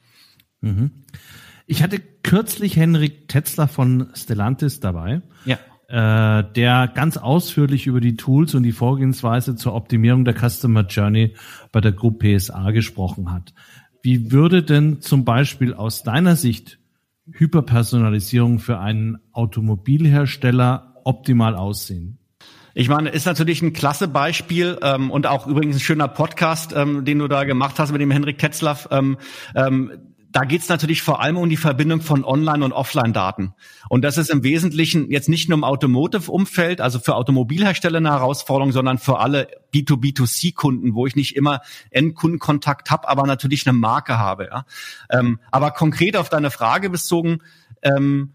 Mhm. 0.61 0.91
Ich 1.67 1.83
hatte 1.83 1.99
kürzlich 1.99 2.77
Henrik 2.77 3.29
Tetzler 3.29 3.69
von 3.69 4.09
Stellantis 4.15 4.81
dabei. 4.81 5.23
Ja. 5.45 5.59
Äh, 5.89 6.45
der 6.55 6.89
ganz 6.89 7.17
ausführlich 7.17 7.87
über 7.87 8.01
die 8.01 8.17
Tools 8.17 8.55
und 8.55 8.63
die 8.63 8.73
Vorgehensweise 8.73 9.55
zur 9.55 9.75
Optimierung 9.75 10.25
der 10.25 10.35
Customer 10.35 10.83
Journey 10.83 11.35
bei 11.71 11.81
der 11.81 11.93
Gruppe 11.93 12.37
PSA 12.37 12.71
gesprochen 12.71 13.33
hat. 13.33 13.53
Wie 14.07 14.31
würde 14.31 14.63
denn 14.63 15.01
zum 15.01 15.25
Beispiel 15.25 15.75
aus 15.75 16.05
deiner 16.05 16.37
Sicht 16.37 16.79
Hyperpersonalisierung 17.29 18.61
für 18.61 18.79
einen 18.79 19.19
Automobilhersteller 19.33 20.95
optimal 21.03 21.57
aussehen? 21.57 22.19
Ich 22.73 22.89
meine, 22.89 23.09
ist 23.09 23.27
natürlich 23.27 23.63
ein 23.63 23.73
klasse 23.73 24.07
Beispiel 24.07 24.79
ähm, 24.81 25.11
und 25.11 25.27
auch 25.27 25.49
übrigens 25.49 25.79
ein 25.79 25.81
schöner 25.81 26.07
Podcast, 26.07 26.73
ähm, 26.73 27.05
den 27.05 27.19
du 27.19 27.27
da 27.27 27.43
gemacht 27.43 27.81
hast 27.81 27.91
mit 27.91 28.01
dem 28.01 28.13
Henrik 28.13 28.39
Tetzlaff. 28.39 28.87
Ähm, 28.93 29.17
ähm, 29.57 29.91
da 30.33 30.45
geht 30.45 30.63
es 30.63 30.69
natürlich 30.69 31.03
vor 31.03 31.21
allem 31.21 31.37
um 31.37 31.49
die 31.49 31.57
Verbindung 31.57 32.01
von 32.01 32.25
Online- 32.25 32.65
und 32.65 32.73
Offline-Daten. 32.73 33.55
Und 33.89 34.03
das 34.03 34.19
ist 34.19 34.31
im 34.31 34.43
Wesentlichen 34.43 35.11
jetzt 35.11 35.29
nicht 35.29 35.49
nur 35.49 35.57
im 35.57 35.65
Automotive-Umfeld, 35.65 36.81
also 36.81 36.99
für 36.99 37.15
Automobilhersteller 37.15 37.99
eine 37.99 38.11
Herausforderung, 38.11 38.73
sondern 38.73 38.99
für 38.99 39.19
alle 39.19 39.49
B2B2C-Kunden, 39.73 40.95
wo 40.95 41.07
ich 41.07 41.17
nicht 41.17 41.37
immer 41.37 41.61
Endkundenkontakt 41.91 42.91
habe, 42.91 43.09
aber 43.09 43.27
natürlich 43.27 43.67
eine 43.67 43.77
Marke 43.77 44.19
habe. 44.19 44.49
Ja? 44.51 44.67
Ähm, 45.11 45.39
aber 45.51 45.71
konkret 45.71 46.17
auf 46.17 46.29
deine 46.29 46.51
Frage 46.51 46.91
bezogen, 46.91 47.41
ähm, 47.83 48.33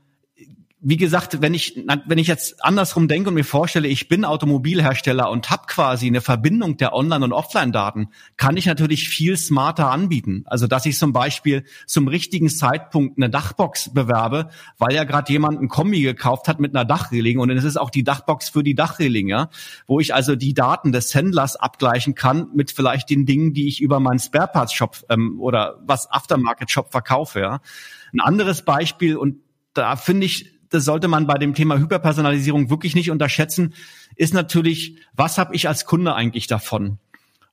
wie 0.84 0.98
gesagt, 0.98 1.44
wenn 1.44 1.54
ich, 1.54 1.80
wenn 2.08 2.18
ich 2.18 2.26
jetzt 2.26 2.66
andersrum 2.66 3.08
denke 3.08 3.30
und 3.30 3.36
mir 3.36 3.46
vorstelle, 3.46 3.88
ich 3.88 4.08
bin 4.08 4.26
Automobilhersteller 4.26 5.30
und 5.30 5.52
habe 5.52 5.68
quasi 5.68 6.08
eine 6.08 6.22
Verbindung 6.22 6.78
der 6.78 6.94
Online- 6.94 7.24
und 7.24 7.34
Offline-Daten, 7.34 8.10
kann 8.36 8.58
ich 8.58 8.66
natürlich 8.66 9.08
viel 9.08 9.38
smarter 9.38 9.92
anbieten. 9.92 10.44
Also 10.48 10.66
dass 10.66 10.88
ich 10.88 10.98
zum 10.98 11.14
Beispiel 11.14 11.66
zum 11.86 12.08
richtigen 12.08 12.50
Zeitpunkt 12.50 13.20
eine 13.20 13.30
Dachbox 13.30 13.94
bewerbe, 13.94 14.50
weil 14.80 14.96
ja 14.96 15.04
gerade 15.04 15.32
jemand 15.32 15.62
ein 15.62 15.68
Kombi 15.68 16.02
gekauft 16.02 16.48
hat 16.48 16.60
mit 16.60 16.76
einer 16.76 16.84
Dachreling 16.84 17.38
und 17.38 17.52
es 17.52 17.64
ist 17.64 17.78
auch 17.78 17.92
die 17.92 18.04
Dachbox 18.04 18.50
für 18.50 18.64
die 18.64 18.74
Dachreling, 18.74 19.28
ja, 19.28 19.50
wo 19.86 20.00
ich 20.00 20.16
also 20.16 20.36
die 20.36 20.56
Daten 20.56 20.92
des 20.92 21.14
Händlers 21.14 21.58
abgleichen 21.58 22.16
kann 22.16 22.48
mit 22.56 22.72
vielleicht 22.72 23.12
den 23.12 23.28
Dingen, 23.28 23.54
die 23.54 23.68
ich 23.68 23.82
über 23.82 24.00
meinen 24.00 24.20
Spare-Parts-Shop 24.20 24.98
ähm, 25.10 25.40
oder 25.40 25.80
was 25.86 26.10
Aftermarket-Shop 26.10 26.92
verkaufe. 26.92 27.40
Ja. 27.40 27.60
Ein 28.14 28.20
anderes 28.20 28.64
Beispiel 28.64 29.16
und 29.16 29.38
da 29.76 29.96
finde 29.96 30.26
ich 30.26 30.61
das 30.72 30.86
sollte 30.86 31.08
man 31.08 31.28
bei 31.28 31.36
dem 31.36 31.54
Thema 31.54 31.78
Hyperpersonalisierung 31.78 32.70
wirklich 32.70 32.96
nicht 32.96 33.12
unterschätzen, 33.12 33.76
ist 34.16 34.34
natürlich, 34.34 34.98
was 35.14 35.38
habe 35.38 35.54
ich 35.54 35.68
als 35.68 35.86
Kunde 35.86 36.16
eigentlich 36.16 36.48
davon? 36.48 36.98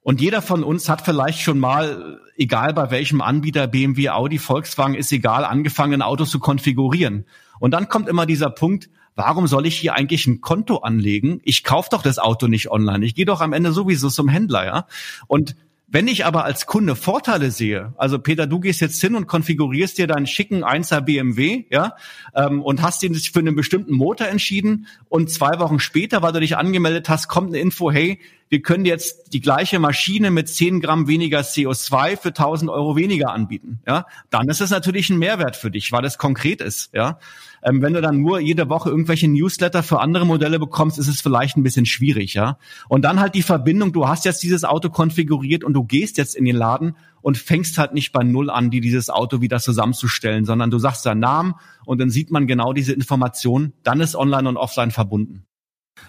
Und 0.03 0.21
jeder 0.21 0.41
von 0.41 0.65
uns 0.65 0.89
hat 0.89 1.03
vielleicht 1.03 1.41
schon 1.41 1.59
mal, 1.59 2.21
egal 2.37 2.73
bei 2.73 2.91
welchem 2.91 3.21
Anbieter, 3.21 3.67
BMW, 3.67 4.09
Audi, 4.09 4.39
Volkswagen, 4.39 4.95
ist 4.95 5.13
egal, 5.13 5.45
angefangen, 5.45 5.95
ein 5.95 6.03
Auto 6.03 6.25
zu 6.25 6.39
konfigurieren. 6.39 7.27
Und 7.59 7.73
dann 7.73 7.89
kommt 7.89 8.09
immer 8.09 8.25
dieser 8.25 8.51
Punkt, 8.51 8.89
warum 9.17 9.49
soll 9.49 9.67
ich 9.67 9.77
hier 9.77 9.95
eigentlich 9.95 10.27
ein 10.27 10.41
Konto 10.41 10.79
anlegen? 10.79 11.41
Ich 11.43 11.65
kaufe 11.65 11.89
doch 11.91 12.03
das 12.03 12.19
Auto 12.19 12.47
nicht 12.47 12.71
online. 12.71 13.05
Ich 13.05 13.17
gehe 13.17 13.27
doch 13.27 13.41
am 13.41 13.53
Ende 13.53 13.73
sowieso 13.73 14.09
zum 14.09 14.29
Händler, 14.29 14.65
ja. 14.65 14.87
Und 15.27 15.57
wenn 15.91 16.07
ich 16.07 16.27
aber 16.27 16.45
als 16.45 16.67
Kunde 16.67 16.97
Vorteile 16.97 17.51
sehe, 17.51 17.95
also 17.97 18.19
Peter, 18.19 18.47
du 18.47 18.61
gehst 18.61 18.83
jetzt 18.83 19.01
hin 19.01 19.15
und 19.15 19.27
konfigurierst 19.27 19.97
dir 19.97 20.07
deinen 20.07 20.27
schicken 20.27 20.63
1er 20.63 21.01
BMW, 21.01 21.65
ja, 21.71 21.97
ähm, 22.35 22.63
und 22.63 22.83
hast 22.83 23.03
ihn 23.03 23.15
für 23.15 23.39
einen 23.39 23.57
bestimmten 23.57 23.95
Motor 23.95 24.29
entschieden 24.29 24.87
und 25.09 25.31
zwei 25.31 25.59
Wochen 25.59 25.81
später, 25.81 26.21
weil 26.21 26.33
du 26.33 26.41
dich 26.41 26.59
angemeldet 26.59 27.09
hast, 27.09 27.29
kommt 27.29 27.49
eine 27.49 27.61
Info, 27.61 27.91
hey, 27.91 28.21
wir 28.51 28.61
können 28.61 28.85
jetzt 28.85 29.33
die 29.33 29.41
gleiche 29.41 29.79
Maschine 29.79 30.31
mit 30.31 30.49
10 30.49 30.81
Gramm 30.81 31.09
weniger 31.09 31.41
CO2 31.41 32.17
für 32.17 32.29
1000 32.29 32.71
Euro 32.71 32.97
weniger 32.97 33.31
anbieten. 33.31 33.81
Ja, 33.87 34.07
dann 34.31 34.49
ist 34.49 34.61
es 34.61 34.71
natürlich 34.71 35.11
ein 35.11 35.19
Mehrwert 35.19 35.57
für 35.57 35.71
dich, 35.71 35.91
weil 35.93 36.05
es 36.05 36.19
konkret 36.19 36.61
ist. 36.61 36.91
Ja, 36.95 37.19
ähm, 37.63 37.83
wenn 37.83 37.93
du 37.93 38.01
dann 38.01 38.21
nur 38.21 38.41
jede 38.41 38.69
Woche 38.69 38.91
irgendwelche 38.91 39.29
Newsletter 39.29 39.83
für 39.83 40.01
andere 40.01 40.27
Modelle 40.27 40.59
bekommst, 40.59 40.99
ist 40.99 41.09
es 41.09 41.21
vielleicht 41.21 41.57
ein 41.57 41.63
bisschen 41.63 41.87
schwierig. 41.87 42.35
Ja, 42.35 42.59
und 42.89 43.03
dann 43.03 43.21
halt 43.21 43.35
die 43.35 43.43
Verbindung. 43.43 43.93
Du 43.93 44.09
hast 44.09 44.25
jetzt 44.25 44.43
dieses 44.43 44.65
Auto 44.65 44.91
konfiguriert 44.91 45.65
und 45.65 45.73
du 45.75 45.85
gehst 45.85 46.19
jetzt 46.19 46.35
in 46.35 46.45
den 46.45 46.57
Laden 46.57 46.97
und 47.21 47.39
fängst 47.39 47.79
halt 47.79 47.95
nicht 47.95 48.13
bei 48.13 48.23
Null 48.23 48.51
an, 48.51 48.71
die 48.71 48.81
dieses 48.81 49.11
Auto 49.11 49.41
wieder 49.41 49.59
zusammenzustellen, 49.61 50.45
sondern 50.45 50.71
du 50.71 50.79
sagst 50.79 51.05
deinen 51.07 51.21
Namen 51.21 51.55
und 51.85 52.01
dann 52.01 52.11
sieht 52.11 52.31
man 52.31 52.47
genau 52.47 52.73
diese 52.73 52.93
Information. 52.93 53.73
Dann 53.83 54.01
ist 54.01 54.17
Online 54.17 54.49
und 54.49 54.57
Offline 54.57 54.91
verbunden. 54.91 55.45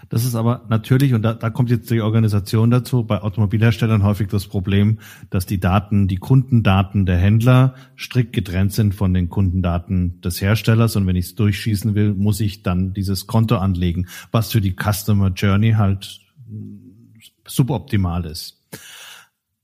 Das 0.10 0.26
ist 0.26 0.36
aber 0.36 0.66
natürlich, 0.70 1.14
und 1.14 1.22
da, 1.22 1.34
da 1.34 1.50
kommt 1.50 1.70
jetzt 1.70 1.90
die 1.92 2.02
Organisation 2.02 2.72
dazu, 2.72 3.04
bei 3.04 3.22
Automobilherstellern 3.22 4.04
häufig 4.04 4.28
das 4.28 4.48
Problem, 4.48 5.00
dass 5.30 5.46
die 5.46 5.60
Daten, 5.60 6.08
die 6.08 6.18
Kundendaten 6.18 7.06
der 7.06 7.18
Händler 7.18 7.76
strikt 7.98 8.34
getrennt 8.34 8.74
sind 8.74 8.96
von 8.96 9.14
den 9.14 9.30
Kundendaten 9.30 10.20
des 10.22 10.42
Herstellers. 10.42 10.96
Und 10.96 11.06
wenn 11.06 11.16
ich 11.16 11.26
es 11.26 11.36
durchschießen 11.36 11.94
will, 11.94 12.14
muss 12.14 12.40
ich 12.40 12.64
dann 12.64 12.94
dieses 12.94 13.28
Konto 13.28 13.58
anlegen, 13.58 14.08
was 14.32 14.52
für 14.52 14.62
die 14.62 14.76
Customer 14.76 15.30
Journey 15.30 15.74
halt 15.74 16.20
suboptimal 17.46 18.26
ist. 18.26 18.58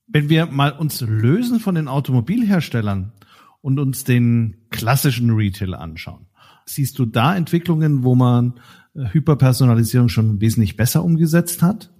Wenn 0.08 0.30
wir 0.30 0.46
mal 0.46 0.72
uns 0.72 1.02
lösen 1.02 1.60
von 1.60 1.76
den 1.76 1.88
Automobilherstellern 1.88 3.14
und 3.62 3.80
uns 3.80 4.04
den 4.04 4.58
klassischen 4.70 5.32
Retail 5.32 5.74
anschauen, 5.74 6.28
siehst 6.66 7.00
du 7.00 7.06
da 7.06 7.36
Entwicklungen, 7.36 8.04
wo 8.04 8.16
man 8.16 8.60
Hyperpersonalisierung 8.96 10.10
schon 10.10 10.42
wesentlich 10.42 10.78
besser 10.78 11.04
umgesetzt 11.04 11.62
hat 11.62 11.92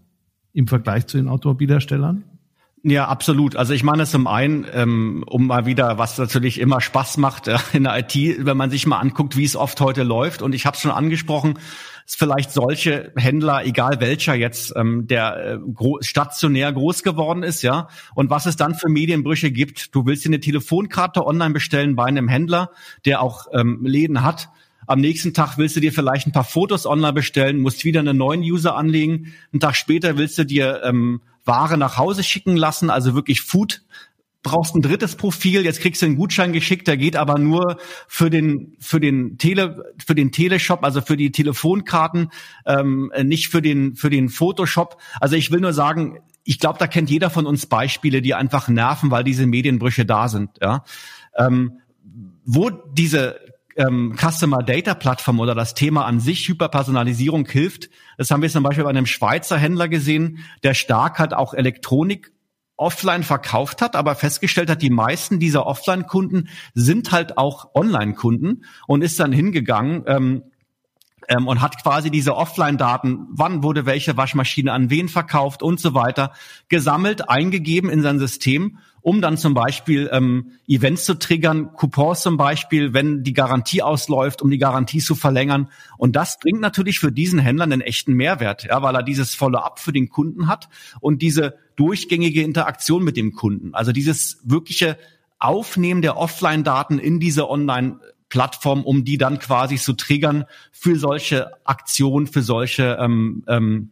im 0.54 0.68
Vergleich 0.68 1.08
zu 1.08 1.18
den 1.18 1.28
Automobilherstellern? 1.28 2.24
Ja, 2.88 3.08
absolut. 3.08 3.56
Also 3.56 3.74
ich 3.74 3.82
meine 3.82 4.06
zum 4.06 4.28
einen, 4.28 4.68
ähm, 4.72 5.24
um 5.28 5.48
mal 5.48 5.66
wieder, 5.66 5.98
was 5.98 6.20
natürlich 6.20 6.60
immer 6.60 6.82
Spaß 6.82 7.18
macht 7.18 7.48
äh, 7.48 7.58
in 7.74 7.86
der 7.86 7.98
IT, 7.98 8.46
wenn 8.46 8.56
man 8.56 8.70
sich 8.70 8.86
mal 8.86 9.00
anguckt, 9.00 9.36
wie 9.36 9.44
es 9.44 9.56
oft 9.56 9.82
heute 9.82 10.04
läuft. 10.04 10.44
Und 10.44 10.54
ich 10.54 10.68
habe 10.68 10.76
es 10.76 10.84
schon 10.84 10.92
angesprochen, 10.92 11.58
ist 12.06 12.20
vielleicht 12.20 12.52
solche 12.52 13.12
Händler, 13.16 13.66
egal 13.66 14.02
welcher 14.02 14.36
jetzt, 14.36 14.72
ähm, 14.76 15.08
der 15.08 15.60
äh, 15.60 15.60
stationär 16.02 16.72
groß 16.72 17.02
geworden 17.02 17.42
ist, 17.42 17.64
ja. 17.64 17.88
Und 18.14 18.30
was 18.30 18.46
es 18.46 18.56
dann 18.56 18.76
für 18.76 18.88
Medienbrüche 18.88 19.50
gibt. 19.50 19.96
Du 19.96 20.06
willst 20.06 20.24
dir 20.24 20.30
eine 20.30 20.40
Telefonkarte 20.40 21.26
online 21.26 21.56
bestellen 21.56 21.96
bei 21.96 22.06
einem 22.06 22.28
Händler, 22.28 22.70
der 23.04 23.24
auch 23.24 23.48
ähm, 23.52 23.84
Läden 23.84 24.22
hat 24.22 24.50
am 24.88 25.00
nächsten 25.00 25.34
Tag 25.34 25.58
willst 25.58 25.76
du 25.76 25.80
dir 25.80 25.94
vielleicht 25.94 26.28
ein 26.28 26.32
paar 26.32 26.44
Fotos 26.44 26.86
online 26.86 27.14
bestellen, 27.14 27.60
musst 27.60 27.86
wieder 27.86 28.00
einen 28.00 28.18
neuen 28.18 28.42
User 28.42 28.76
anlegen. 28.76 29.34
Einen 29.52 29.60
Tag 29.60 29.76
später 29.76 30.18
willst 30.18 30.38
du 30.38 30.46
dir 30.46 30.82
ähm, 30.84 31.22
Ware 31.46 31.78
nach 31.78 31.98
Hause 31.98 32.24
schicken 32.24 32.58
lassen, 32.58 32.90
also 32.90 33.14
wirklich 33.16 33.42
Food 33.42 33.82
brauchst 34.46 34.76
ein 34.76 34.84
drittes 34.84 35.16
Profil, 35.16 35.66
jetzt 35.66 35.82
kriegst 35.82 36.04
du 36.04 36.06
einen 36.06 36.18
Gutschein 36.18 36.54
geschickt, 36.54 36.88
der 36.88 36.98
geht 36.98 37.16
aber 37.16 37.40
nur 37.40 37.78
für 38.08 38.30
den 38.30 38.78
für 38.80 39.00
den 39.00 39.40
Tele 39.40 39.92
für 40.06 40.14
den 40.14 40.32
Teleshop, 40.32 40.84
also 40.84 41.02
für 41.02 41.18
die 41.18 41.32
Telefonkarten, 41.32 42.30
ähm, 42.68 43.12
nicht 43.24 43.50
für 43.50 43.64
den 43.64 43.96
für 43.96 44.12
den 44.12 44.30
Photoshop. 44.30 45.02
Also 45.20 45.36
ich 45.36 45.52
will 45.52 45.62
nur 45.62 45.74
sagen, 45.74 46.20
ich 46.44 46.60
glaube, 46.60 46.78
da 46.78 46.86
kennt 46.86 47.10
jeder 47.10 47.32
von 47.32 47.48
uns 47.48 47.66
Beispiele, 47.66 48.22
die 48.22 48.36
einfach 48.36 48.68
nerven, 48.68 49.10
weil 49.10 49.24
diese 49.24 49.48
Medienbrüche 49.48 50.06
da 50.06 50.30
sind. 50.30 50.52
Ja, 50.62 50.84
ähm, 51.36 51.80
wo 52.46 52.70
diese 52.70 53.40
ähm, 53.76 54.16
Customer 54.18 54.64
Data 54.64 54.94
Plattform 54.94 55.40
oder 55.40 55.56
das 55.56 55.74
Thema 55.74 56.06
an 56.06 56.20
sich 56.20 56.48
Hyperpersonalisierung 56.48 57.48
hilft. 57.48 57.90
Das 58.18 58.32
haben 58.32 58.42
wir 58.42 58.50
zum 58.50 58.64
Beispiel 58.64 58.84
bei 58.84 58.90
einem 58.90 59.06
Schweizer 59.06 59.58
Händler 59.58 59.88
gesehen, 59.88 60.40
der 60.64 60.74
stark 60.74 61.20
hat 61.20 61.34
auch 61.34 61.54
Elektronik 61.54 62.32
offline 62.78 63.24
verkauft 63.24 63.82
hat, 63.82 63.96
aber 63.96 64.16
festgestellt 64.16 64.70
hat, 64.70 64.82
die 64.82 64.90
meisten 64.90 65.40
dieser 65.40 65.66
Offline-Kunden 65.66 66.50
sind 66.74 67.12
halt 67.12 67.38
auch 67.38 67.74
Online-Kunden 67.74 68.66
und 68.88 69.02
ist 69.02 69.20
dann 69.20 69.32
hingegangen 69.32 70.04
ähm, 70.08 70.44
ähm, 71.28 71.48
und 71.48 71.62
hat 71.62 71.82
quasi 71.82 72.12
diese 72.12 72.36
Offline-Daten, 72.36 73.28
wann 73.32 73.64
wurde 73.64 73.86
welche 73.86 74.18
Waschmaschine 74.18 74.72
an 74.72 74.90
wen 74.90 75.10
verkauft 75.10 75.64
und 75.64 75.80
so 75.80 75.94
weiter, 75.94 76.34
gesammelt, 76.70 77.30
eingegeben 77.30 77.90
in 77.90 78.02
sein 78.02 78.20
System 78.20 78.78
um 79.06 79.22
dann 79.22 79.38
zum 79.38 79.54
Beispiel 79.54 80.10
ähm, 80.12 80.54
Events 80.68 81.06
zu 81.06 81.14
triggern, 81.14 81.74
Coupons 81.74 82.22
zum 82.24 82.38
Beispiel, 82.38 82.96
wenn 82.96 83.22
die 83.22 83.34
Garantie 83.34 83.84
ausläuft, 83.84 84.42
um 84.42 84.50
die 84.50 84.58
Garantie 84.58 84.98
zu 84.98 85.14
verlängern. 85.14 85.70
Und 86.00 86.16
das 86.16 86.40
bringt 86.40 86.60
natürlich 86.60 86.98
für 86.98 87.12
diesen 87.12 87.38
Händler 87.38 87.66
einen 87.66 87.82
echten 87.82 88.14
Mehrwert, 88.14 88.64
ja, 88.64 88.82
weil 88.82 88.96
er 88.96 89.04
dieses 89.04 89.36
Follow-up 89.36 89.78
für 89.78 89.94
den 89.94 90.10
Kunden 90.10 90.48
hat 90.48 90.70
und 91.02 91.22
diese 91.22 91.54
durchgängige 91.76 92.42
Interaktion 92.42 93.04
mit 93.04 93.16
dem 93.16 93.34
Kunden. 93.34 93.76
Also 93.76 93.92
dieses 93.92 94.40
wirkliche 94.44 94.98
Aufnehmen 95.38 96.02
der 96.02 96.18
Offline-Daten 96.18 96.98
in 96.98 97.20
diese 97.20 97.48
Online- 97.48 98.00
Plattform, 98.30 98.84
um 98.84 99.06
die 99.06 99.18
dann 99.18 99.40
quasi 99.40 99.78
zu 99.78 99.94
triggern 99.94 100.46
für 100.72 100.98
solche 100.98 101.66
Aktionen, 101.66 102.28
für 102.28 102.42
solche 102.42 102.98
ähm, 103.00 103.44
ähm, 103.48 103.92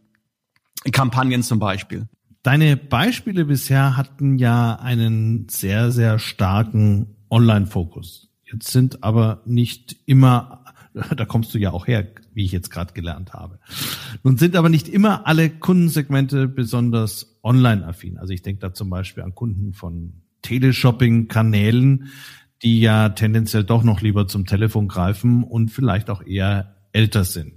Kampagnen 0.92 1.42
zum 1.42 1.58
Beispiel. 1.58 2.08
Deine 2.42 2.76
Beispiele 2.76 3.46
bisher 3.46 3.96
hatten 3.96 4.36
ja 4.36 4.74
einen 4.74 5.48
sehr, 5.48 5.90
sehr 5.90 6.18
starken 6.18 7.16
Online-Fokus. 7.30 8.28
Jetzt 8.44 8.70
sind 8.70 9.02
aber 9.02 9.40
nicht 9.46 9.96
immer, 10.04 10.64
da 11.16 11.24
kommst 11.24 11.54
du 11.54 11.58
ja 11.58 11.72
auch 11.72 11.86
her, 11.86 12.06
wie 12.34 12.44
ich 12.44 12.52
jetzt 12.52 12.70
gerade 12.70 12.92
gelernt 12.92 13.32
habe. 13.32 13.58
Nun 14.22 14.36
sind 14.36 14.56
aber 14.56 14.68
nicht 14.68 14.88
immer 14.88 15.26
alle 15.26 15.48
Kundensegmente 15.48 16.46
besonders 16.46 17.38
online-affin. 17.42 18.18
Also 18.18 18.32
ich 18.34 18.42
denke 18.42 18.60
da 18.60 18.74
zum 18.74 18.90
Beispiel 18.90 19.22
an 19.22 19.34
Kunden 19.34 19.72
von 19.72 20.12
Teleshopping-Kanälen, 20.42 22.10
die 22.62 22.80
ja 22.80 23.10
tendenziell 23.10 23.64
doch 23.64 23.82
noch 23.82 24.00
lieber 24.00 24.26
zum 24.26 24.46
Telefon 24.46 24.88
greifen 24.88 25.44
und 25.44 25.70
vielleicht 25.70 26.10
auch 26.10 26.22
eher 26.24 26.76
älter 26.92 27.24
sind. 27.24 27.54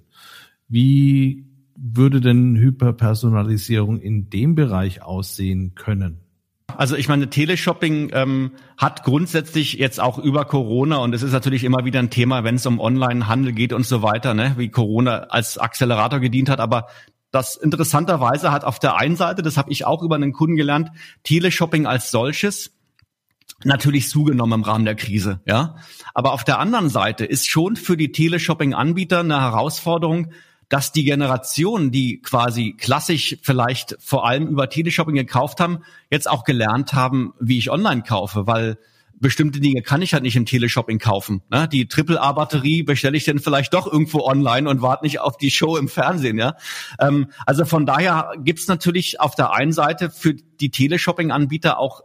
Wie 0.68 1.46
würde 1.78 2.22
denn 2.22 2.58
Hyperpersonalisierung 2.58 4.00
in 4.00 4.30
dem 4.30 4.56
Bereich 4.56 5.02
aussehen 5.02 5.76
können? 5.76 6.20
Also 6.76 6.96
ich 6.96 7.08
meine, 7.08 7.30
Teleshopping 7.30 8.12
ähm, 8.14 8.52
hat 8.78 9.04
grundsätzlich 9.04 9.74
jetzt 9.74 10.00
auch 10.00 10.20
über 10.20 10.46
Corona 10.46 10.98
und 10.98 11.16
es 11.16 11.24
ist 11.24 11.32
natürlich 11.32 11.64
immer 11.64 11.86
wieder 11.86 12.00
ein 12.00 12.10
Thema, 12.10 12.44
wenn 12.44 12.56
es 12.56 12.66
um 12.66 12.80
Online-Handel 12.80 13.54
geht 13.54 13.74
und 13.74 13.86
so 13.86 14.02
weiter, 14.02 14.34
ne, 14.34 14.56
wie 14.58 14.70
Corona 14.70 15.20
als 15.30 15.58
Accelerator 15.58 16.20
gedient 16.20 16.50
hat. 16.50 16.60
Aber 16.60 16.88
das 17.32 17.56
interessanterweise 17.56 18.52
hat 18.52 18.64
auf 18.64 18.80
der 18.80 18.98
einen 18.98 19.16
Seite, 19.16 19.42
das 19.42 19.58
habe 19.58 19.72
ich 19.72 19.86
auch 19.86 20.04
über 20.04 20.16
einen 20.16 20.34
Kunden 20.34 20.56
gelernt, 20.56 20.92
Teleshopping 21.24 21.86
als 21.86 22.12
solches 22.12 22.77
natürlich 23.64 24.10
zugenommen 24.10 24.60
im 24.60 24.64
Rahmen 24.64 24.86
der 24.86 24.96
Krise, 24.96 25.42
ja. 25.46 25.76
Aber 26.14 26.34
auf 26.34 26.44
der 26.44 26.60
anderen 26.60 26.90
Seite 26.90 27.26
ist 27.26 27.50
schon 27.50 27.76
für 27.76 27.98
die 27.98 28.12
Teleshopping-Anbieter 28.12 29.22
eine 29.22 29.42
Herausforderung, 29.42 30.32
dass 30.70 30.92
die 30.92 31.06
Generation, 31.06 31.92
die 31.92 32.22
quasi 32.22 32.76
klassisch 32.78 33.38
vielleicht 33.42 33.96
vor 34.00 34.28
allem 34.28 34.48
über 34.48 34.70
Teleshopping 34.70 35.16
gekauft 35.16 35.60
haben, 35.60 35.80
jetzt 36.10 36.30
auch 36.30 36.44
gelernt 36.44 36.94
haben, 36.94 37.34
wie 37.40 37.58
ich 37.58 37.72
online 37.72 38.04
kaufe, 38.04 38.48
weil 38.48 38.78
bestimmte 39.20 39.60
Dinge 39.60 39.82
kann 39.82 40.02
ich 40.02 40.14
halt 40.14 40.24
nicht 40.24 40.36
im 40.36 40.46
Teleshopping 40.46 41.00
kaufen. 41.00 41.42
Ne? 41.50 41.68
Die 41.68 41.88
Triple-A-Batterie 41.88 42.84
bestelle 42.84 43.18
ich 43.18 43.24
dann 43.24 43.40
vielleicht 43.40 43.74
doch 43.74 43.92
irgendwo 43.92 44.22
online 44.22 44.70
und 44.70 44.82
warte 44.82 45.06
nicht 45.06 45.20
auf 45.20 45.38
die 45.38 45.50
Show 45.50 45.78
im 45.78 45.88
Fernsehen. 45.88 46.38
Ja? 46.38 46.56
Ähm, 47.00 47.32
also 47.46 47.66
von 47.66 47.86
daher 47.86 48.34
gibt's 48.38 48.68
natürlich 48.68 49.20
auf 49.20 49.36
der 49.36 49.54
einen 49.54 49.72
Seite 49.72 50.10
für 50.10 50.34
die 50.34 50.70
Teleshopping-Anbieter 50.70 51.80
auch 51.80 52.02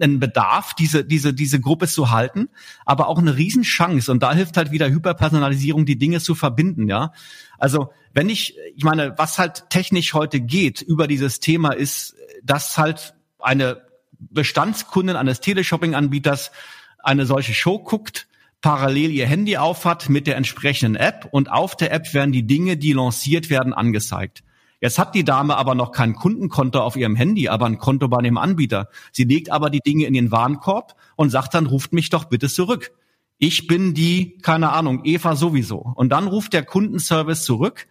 einen 0.00 0.20
Bedarf, 0.20 0.74
diese, 0.74 1.04
diese, 1.04 1.34
diese 1.34 1.60
Gruppe 1.60 1.86
zu 1.86 2.10
halten, 2.10 2.48
aber 2.84 3.08
auch 3.08 3.18
eine 3.18 3.36
Riesenchance. 3.36 4.10
Und 4.10 4.22
da 4.22 4.32
hilft 4.32 4.56
halt 4.56 4.70
wieder 4.70 4.88
Hyperpersonalisierung, 4.88 5.84
die 5.84 5.98
Dinge 5.98 6.20
zu 6.20 6.34
verbinden, 6.34 6.88
ja. 6.88 7.12
Also, 7.58 7.92
wenn 8.12 8.28
ich, 8.28 8.56
ich 8.74 8.84
meine, 8.84 9.16
was 9.18 9.38
halt 9.38 9.70
technisch 9.70 10.14
heute 10.14 10.40
geht 10.40 10.82
über 10.82 11.06
dieses 11.06 11.40
Thema 11.40 11.72
ist, 11.72 12.16
dass 12.42 12.76
halt 12.76 13.14
eine 13.38 13.82
Bestandskundin 14.18 15.16
eines 15.16 15.40
Teleshopping-Anbieters 15.40 16.50
eine 16.98 17.26
solche 17.26 17.54
Show 17.54 17.78
guckt, 17.78 18.26
parallel 18.60 19.10
ihr 19.10 19.26
Handy 19.26 19.56
aufhat 19.56 20.08
mit 20.08 20.26
der 20.26 20.36
entsprechenden 20.36 20.96
App 20.96 21.28
und 21.30 21.50
auf 21.50 21.76
der 21.76 21.92
App 21.92 22.14
werden 22.14 22.32
die 22.32 22.46
Dinge, 22.46 22.76
die 22.76 22.92
lanciert 22.92 23.50
werden, 23.50 23.72
angezeigt. 23.72 24.42
Jetzt 24.82 24.98
hat 24.98 25.14
die 25.14 25.22
Dame 25.22 25.56
aber 25.56 25.76
noch 25.76 25.92
kein 25.92 26.16
Kundenkonto 26.16 26.80
auf 26.80 26.96
ihrem 26.96 27.14
Handy, 27.14 27.48
aber 27.48 27.66
ein 27.66 27.78
Konto 27.78 28.08
bei 28.08 28.20
dem 28.20 28.36
Anbieter. 28.36 28.88
Sie 29.12 29.22
legt 29.22 29.52
aber 29.52 29.70
die 29.70 29.78
Dinge 29.78 30.06
in 30.06 30.12
den 30.12 30.32
Warenkorb 30.32 30.96
und 31.14 31.30
sagt 31.30 31.54
dann, 31.54 31.66
ruft 31.66 31.92
mich 31.92 32.10
doch 32.10 32.24
bitte 32.24 32.48
zurück. 32.48 32.90
Ich 33.38 33.68
bin 33.68 33.94
die, 33.94 34.38
keine 34.38 34.72
Ahnung, 34.72 35.02
Eva 35.04 35.36
sowieso. 35.36 35.78
Und 35.94 36.10
dann 36.10 36.26
ruft 36.26 36.52
der 36.52 36.64
Kundenservice 36.64 37.44
zurück 37.44 37.86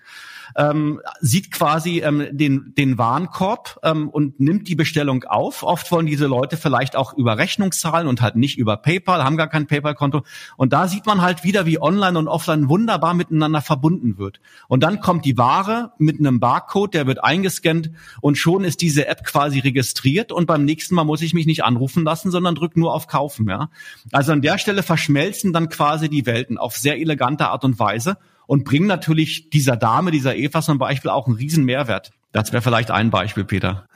ähm, 0.55 1.01
sieht 1.19 1.51
quasi 1.51 1.99
ähm, 1.99 2.27
den, 2.31 2.73
den 2.77 2.97
Warenkorb 2.97 3.79
ähm, 3.83 4.09
und 4.09 4.39
nimmt 4.39 4.67
die 4.67 4.75
Bestellung 4.75 5.23
auf. 5.23 5.63
Oft 5.63 5.91
wollen 5.91 6.05
diese 6.05 6.27
Leute 6.27 6.57
vielleicht 6.57 6.95
auch 6.95 7.13
über 7.13 7.37
Rechnung 7.37 7.71
zahlen 7.71 8.07
und 8.07 8.21
halt 8.21 8.35
nicht 8.35 8.57
über 8.57 8.77
PayPal, 8.77 9.23
haben 9.23 9.37
gar 9.37 9.47
kein 9.47 9.67
PayPal-Konto. 9.67 10.23
Und 10.57 10.73
da 10.73 10.87
sieht 10.87 11.05
man 11.05 11.21
halt 11.21 11.43
wieder, 11.43 11.65
wie 11.65 11.81
online 11.81 12.17
und 12.17 12.27
offline 12.27 12.69
wunderbar 12.69 13.13
miteinander 13.13 13.61
verbunden 13.61 14.17
wird. 14.17 14.39
Und 14.67 14.83
dann 14.83 14.99
kommt 14.99 15.25
die 15.25 15.37
Ware 15.37 15.91
mit 15.97 16.19
einem 16.19 16.39
Barcode, 16.39 16.93
der 16.93 17.07
wird 17.07 17.23
eingescannt 17.23 17.91
und 18.21 18.37
schon 18.37 18.63
ist 18.63 18.81
diese 18.81 19.07
App 19.07 19.23
quasi 19.23 19.59
registriert 19.59 20.31
und 20.31 20.45
beim 20.45 20.65
nächsten 20.65 20.95
Mal 20.95 21.03
muss 21.03 21.21
ich 21.21 21.33
mich 21.33 21.45
nicht 21.45 21.63
anrufen 21.63 22.03
lassen, 22.03 22.31
sondern 22.31 22.55
drück 22.55 22.77
nur 22.77 22.93
auf 22.93 23.07
Kaufen. 23.07 23.47
Ja? 23.47 23.69
Also 24.11 24.31
an 24.31 24.41
der 24.41 24.57
Stelle 24.57 24.83
verschmelzen 24.83 25.53
dann 25.53 25.69
quasi 25.69 26.09
die 26.09 26.25
Welten 26.25 26.57
auf 26.57 26.77
sehr 26.77 26.99
elegante 26.99 27.47
Art 27.47 27.63
und 27.63 27.79
Weise 27.79 28.17
und 28.47 28.65
bringen 28.65 28.87
natürlich 28.87 29.49
dieser 29.49 29.77
Dame, 29.77 30.11
dieser 30.11 30.35
Eva 30.35 30.61
zum 30.61 30.77
Beispiel 30.77 31.11
auch 31.11 31.27
einen 31.27 31.35
riesen 31.35 31.65
Mehrwert. 31.65 32.11
Das 32.31 32.51
wäre 32.51 32.61
vielleicht 32.61 32.91
ein 32.91 33.09
Beispiel, 33.09 33.43
Peter. 33.43 33.87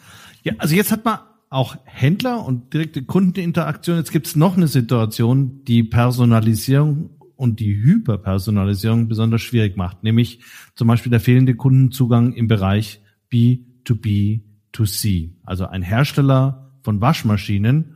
Ja, 0.43 0.53
also 0.57 0.75
jetzt 0.75 0.91
hat 0.91 1.05
man 1.05 1.19
auch 1.49 1.77
Händler 1.85 2.45
und 2.45 2.73
direkte 2.73 3.03
Kundeninteraktion. 3.03 3.97
Jetzt 3.97 4.11
gibt 4.11 4.27
es 4.27 4.35
noch 4.35 4.57
eine 4.57 4.67
Situation, 4.67 5.63
die 5.63 5.83
Personalisierung 5.83 7.11
und 7.35 7.59
die 7.59 7.75
Hyperpersonalisierung 7.75 9.07
besonders 9.07 9.41
schwierig 9.41 9.77
macht, 9.77 10.03
nämlich 10.03 10.39
zum 10.75 10.87
Beispiel 10.87 11.09
der 11.09 11.19
fehlende 11.19 11.55
Kundenzugang 11.55 12.33
im 12.33 12.47
Bereich 12.47 13.01
B2B2C. 13.31 15.31
Also 15.43 15.67
ein 15.67 15.81
Hersteller 15.81 16.71
von 16.83 17.01
Waschmaschinen, 17.01 17.95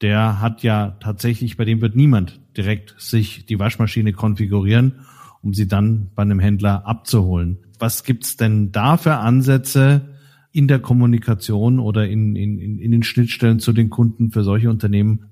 der 0.00 0.40
hat 0.40 0.62
ja 0.62 0.96
tatsächlich, 1.00 1.56
bei 1.56 1.64
dem 1.64 1.80
wird 1.80 1.96
niemand 1.96 2.40
direkt 2.56 2.94
sich 2.98 3.46
die 3.46 3.58
Waschmaschine 3.58 4.12
konfigurieren 4.12 5.00
um 5.44 5.52
sie 5.52 5.68
dann 5.68 6.10
bei 6.14 6.22
einem 6.22 6.40
Händler 6.40 6.86
abzuholen. 6.86 7.58
Was 7.78 8.02
gibt's 8.02 8.36
denn 8.36 8.72
da 8.72 8.96
für 8.96 9.16
Ansätze 9.16 10.08
in 10.52 10.68
der 10.68 10.78
Kommunikation 10.78 11.78
oder 11.78 12.08
in, 12.08 12.34
in, 12.34 12.58
in 12.58 12.90
den 12.90 13.02
Schnittstellen 13.02 13.60
zu 13.60 13.72
den 13.72 13.90
Kunden 13.90 14.30
für 14.30 14.42
solche 14.42 14.70
Unternehmen, 14.70 15.26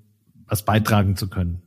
was 0.47 0.65
beitragen 0.65 1.17
zu 1.17 1.29
können? 1.29 1.63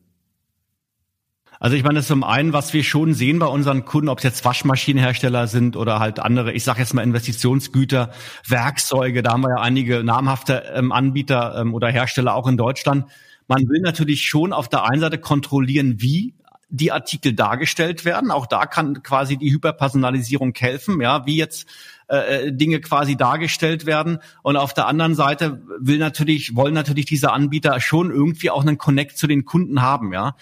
Also 1.59 1.75
ich 1.75 1.83
meine, 1.83 2.03
zum 2.03 2.23
einen, 2.23 2.53
was 2.53 2.73
wir 2.73 2.83
schon 2.83 3.13
sehen 3.13 3.39
bei 3.39 3.47
unseren 3.47 3.85
Kunden, 3.85 4.09
ob 4.09 4.19
es 4.19 4.25
jetzt 4.25 4.45
Waschmaschinenhersteller 4.45 5.47
sind 5.47 5.77
oder 5.77 5.99
halt 5.99 6.19
andere, 6.19 6.51
ich 6.51 6.63
sage 6.63 6.81
jetzt 6.81 6.93
mal 6.93 7.01
Investitionsgüter, 7.01 8.11
Werkzeuge, 8.47 9.23
da 9.23 9.31
haben 9.31 9.41
wir 9.41 9.55
ja 9.57 9.61
einige 9.63 10.03
namhafte 10.03 10.63
ähm, 10.75 10.91
Anbieter 10.91 11.55
ähm, 11.59 11.73
oder 11.73 11.87
Hersteller 11.87 12.35
auch 12.35 12.47
in 12.47 12.57
Deutschland. 12.57 13.05
Man 13.47 13.61
will 13.69 13.79
natürlich 13.81 14.23
schon 14.25 14.53
auf 14.53 14.67
der 14.67 14.83
einen 14.83 14.99
Seite 14.99 15.17
kontrollieren, 15.17 16.01
wie 16.01 16.35
die 16.69 16.91
Artikel 16.91 17.33
dargestellt 17.33 18.05
werden. 18.05 18.31
Auch 18.31 18.47
da 18.47 18.65
kann 18.65 19.03
quasi 19.03 19.37
die 19.37 19.51
Hyperpersonalisierung 19.51 20.53
helfen, 20.57 21.01
ja, 21.01 21.25
wie 21.25 21.37
jetzt 21.37 21.67
äh, 22.07 22.47
äh, 22.47 22.51
Dinge 22.53 22.81
quasi 22.81 23.15
dargestellt 23.15 23.85
werden. 23.85 24.19
Und 24.41 24.57
auf 24.57 24.73
der 24.73 24.87
anderen 24.87 25.15
Seite 25.15 25.61
will 25.79 25.97
natürlich, 25.97 26.55
wollen 26.55 26.73
natürlich 26.73 27.05
diese 27.05 27.31
Anbieter 27.31 27.79
schon 27.79 28.11
irgendwie 28.11 28.49
auch 28.49 28.61
einen 28.61 28.77
Connect 28.77 29.17
zu 29.17 29.27
den 29.27 29.45
Kunden 29.45 29.81
haben, 29.81 30.13
ja. 30.13 30.35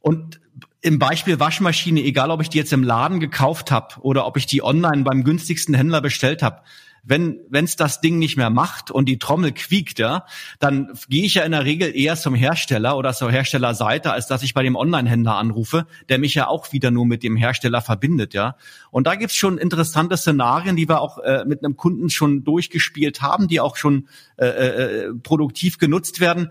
Und 0.00 0.40
im 0.82 0.98
Beispiel 0.98 1.38
Waschmaschine, 1.38 2.00
egal 2.00 2.30
ob 2.30 2.40
ich 2.40 2.48
die 2.48 2.58
jetzt 2.58 2.72
im 2.72 2.82
Laden 2.82 3.20
gekauft 3.20 3.70
habe 3.70 3.96
oder 4.00 4.26
ob 4.26 4.36
ich 4.36 4.46
die 4.46 4.62
online 4.62 5.02
beim 5.02 5.24
günstigsten 5.24 5.74
Händler 5.74 6.00
bestellt 6.00 6.42
habe, 6.42 6.62
wenn 7.10 7.40
wenn's 7.50 7.74
das 7.74 8.00
Ding 8.00 8.18
nicht 8.18 8.36
mehr 8.36 8.50
macht 8.50 8.90
und 8.90 9.06
die 9.06 9.18
Trommel 9.18 9.52
quiekt, 9.52 9.98
ja, 9.98 10.24
dann 10.60 10.92
gehe 11.08 11.24
ich 11.24 11.34
ja 11.34 11.42
in 11.42 11.50
der 11.50 11.64
Regel 11.64 11.94
eher 11.94 12.16
zum 12.16 12.36
Hersteller 12.36 12.96
oder 12.96 13.12
zur 13.12 13.32
Herstellerseite, 13.32 14.12
als 14.12 14.28
dass 14.28 14.44
ich 14.44 14.54
bei 14.54 14.62
dem 14.62 14.76
Online-Händler 14.76 15.34
anrufe, 15.34 15.86
der 16.08 16.18
mich 16.18 16.34
ja 16.34 16.46
auch 16.46 16.72
wieder 16.72 16.92
nur 16.92 17.06
mit 17.06 17.24
dem 17.24 17.36
Hersteller 17.36 17.82
verbindet, 17.82 18.32
ja. 18.32 18.56
Und 18.92 19.08
da 19.08 19.16
gibt's 19.16 19.34
schon 19.34 19.58
interessante 19.58 20.16
Szenarien, 20.16 20.76
die 20.76 20.88
wir 20.88 21.00
auch 21.00 21.18
äh, 21.18 21.44
mit 21.44 21.64
einem 21.64 21.76
Kunden 21.76 22.10
schon 22.10 22.44
durchgespielt 22.44 23.20
haben, 23.20 23.48
die 23.48 23.60
auch 23.60 23.76
schon 23.76 24.08
äh, 24.36 24.46
äh, 24.46 25.14
produktiv 25.14 25.78
genutzt 25.78 26.20
werden 26.20 26.50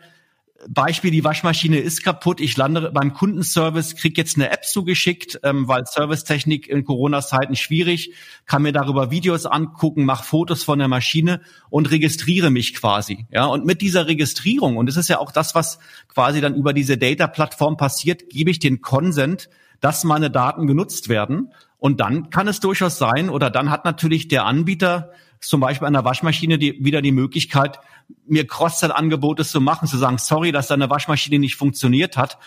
Beispiel, 0.68 1.12
die 1.12 1.24
Waschmaschine 1.24 1.78
ist 1.80 2.04
kaputt, 2.04 2.42
ich 2.42 2.58
lande 2.58 2.92
beim 2.92 3.14
Kundenservice, 3.14 3.96
krieg 3.96 4.18
jetzt 4.18 4.36
eine 4.36 4.52
App 4.52 4.66
zugeschickt, 4.66 5.40
ähm, 5.44 5.68
weil 5.68 5.86
Servicetechnik 5.86 6.68
in 6.68 6.84
Corona-Zeiten 6.84 7.56
schwierig, 7.56 8.14
kann 8.46 8.64
mir 8.64 8.74
darüber 8.74 9.12
Videos 9.12 9.46
angucken, 9.46 10.04
mach 10.04 10.24
Fotos 10.24 10.64
von 10.64 10.80
der 10.80 10.88
Maschine 10.88 11.42
und 11.70 11.92
registriere 11.92 12.50
mich 12.50 12.76
quasi. 12.76 13.26
Ja, 13.32 13.46
und 13.46 13.66
mit 13.66 13.82
dieser 13.82 14.08
Registrierung, 14.08 14.78
und 14.78 14.88
das 14.88 14.98
ist 14.98 15.08
ja 15.08 15.20
auch 15.20 15.32
das, 15.32 15.56
was 15.56 15.80
quasi 16.08 16.42
dann 16.42 16.56
über 16.56 16.74
diese 16.74 16.98
Data-Plattform 16.98 17.78
passiert, 17.78 18.30
gebe 18.30 18.52
ich 18.52 18.60
den 18.60 18.82
Consent, 18.82 19.50
dass 19.80 20.04
meine 20.04 20.30
Daten 20.30 20.68
genutzt 20.68 21.08
werden. 21.08 21.54
Und 21.78 22.02
dann 22.02 22.30
kann 22.30 22.50
es 22.50 22.60
durchaus 22.60 22.98
sein, 22.98 23.30
oder 23.30 23.50
dann 23.50 23.70
hat 23.70 23.86
natürlich 23.86 24.28
der 24.28 24.46
Anbieter 24.46 25.12
zum 25.40 25.62
Beispiel 25.62 25.90
der 25.90 26.04
Waschmaschine 26.04 26.58
die, 26.58 26.84
wieder 26.84 27.02
die 27.02 27.14
Möglichkeit, 27.14 27.80
mir 28.28 28.48
Cross-Sell-Angebote 28.48 29.44
zu 29.46 29.62
machen, 29.62 29.88
zu 29.88 29.98
sagen, 29.98 30.18
sorry, 30.18 30.52
dass 30.52 30.68
deine 30.68 30.90
Waschmaschine 30.90 31.40
nicht 31.40 31.56
funktioniert 31.56 32.18
hat. 32.18 32.38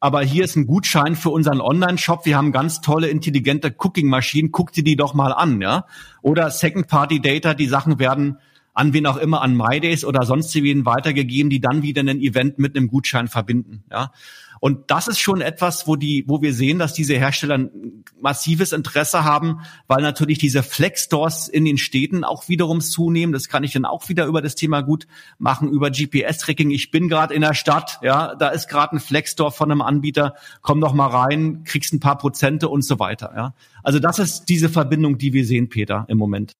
Aber 0.00 0.22
hier 0.22 0.44
ist 0.44 0.56
ein 0.56 0.66
Gutschein 0.66 1.16
für 1.16 1.30
unseren 1.30 1.60
Online-Shop. 1.60 2.26
Wir 2.26 2.36
haben 2.36 2.52
ganz 2.52 2.80
tolle, 2.80 3.08
intelligente 3.08 3.74
Cooking-Maschinen. 3.76 4.52
Guck 4.52 4.72
dir 4.72 4.84
die 4.84 4.96
doch 4.96 5.14
mal 5.14 5.32
an, 5.32 5.60
ja. 5.60 5.86
Oder 6.22 6.50
Second-Party-Data. 6.50 7.54
Die 7.54 7.66
Sachen 7.66 7.98
werden 7.98 8.38
an 8.76 8.92
wen 8.92 9.06
auch 9.06 9.16
immer, 9.16 9.40
an 9.40 9.56
MyDays 9.56 10.04
oder 10.04 10.24
sonst 10.24 10.54
wen 10.54 10.84
weitergegeben, 10.84 11.48
die 11.48 11.60
dann 11.60 11.82
wieder 11.82 12.02
ein 12.02 12.20
Event 12.20 12.58
mit 12.58 12.76
einem 12.76 12.88
Gutschein 12.88 13.26
verbinden, 13.26 13.84
ja. 13.90 14.12
Und 14.60 14.90
das 14.90 15.08
ist 15.08 15.18
schon 15.18 15.40
etwas, 15.40 15.86
wo 15.86 15.96
die, 15.96 16.24
wo 16.26 16.42
wir 16.42 16.54
sehen, 16.54 16.78
dass 16.78 16.94
diese 16.94 17.14
Hersteller 17.14 17.58
ein 17.58 18.04
massives 18.20 18.72
Interesse 18.72 19.24
haben, 19.24 19.60
weil 19.86 20.02
natürlich 20.02 20.38
diese 20.38 20.62
Flex-Stores 20.62 21.48
in 21.48 21.64
den 21.64 21.78
Städten 21.78 22.24
auch 22.24 22.48
wiederum 22.48 22.80
zunehmen. 22.80 23.32
Das 23.32 23.48
kann 23.48 23.64
ich 23.64 23.72
dann 23.72 23.84
auch 23.84 24.08
wieder 24.08 24.26
über 24.26 24.42
das 24.42 24.54
Thema 24.54 24.80
gut 24.80 25.06
machen, 25.38 25.68
über 25.68 25.90
GPS-Tracking. 25.90 26.70
Ich 26.70 26.90
bin 26.90 27.08
gerade 27.08 27.34
in 27.34 27.42
der 27.42 27.54
Stadt, 27.54 27.98
ja, 28.02 28.34
da 28.34 28.48
ist 28.48 28.68
gerade 28.68 28.96
ein 28.96 29.00
Flex-Store 29.00 29.52
von 29.52 29.70
einem 29.70 29.82
Anbieter, 29.82 30.34
komm 30.62 30.80
doch 30.80 30.94
mal 30.94 31.08
rein, 31.08 31.64
kriegst 31.64 31.92
ein 31.92 32.00
paar 32.00 32.18
Prozente 32.18 32.68
und 32.68 32.82
so 32.82 32.98
weiter, 32.98 33.32
ja. 33.36 33.54
Also 33.82 33.98
das 33.98 34.18
ist 34.18 34.46
diese 34.48 34.68
Verbindung, 34.68 35.18
die 35.18 35.32
wir 35.32 35.44
sehen, 35.46 35.68
Peter, 35.68 36.06
im 36.08 36.18
Moment. 36.18 36.54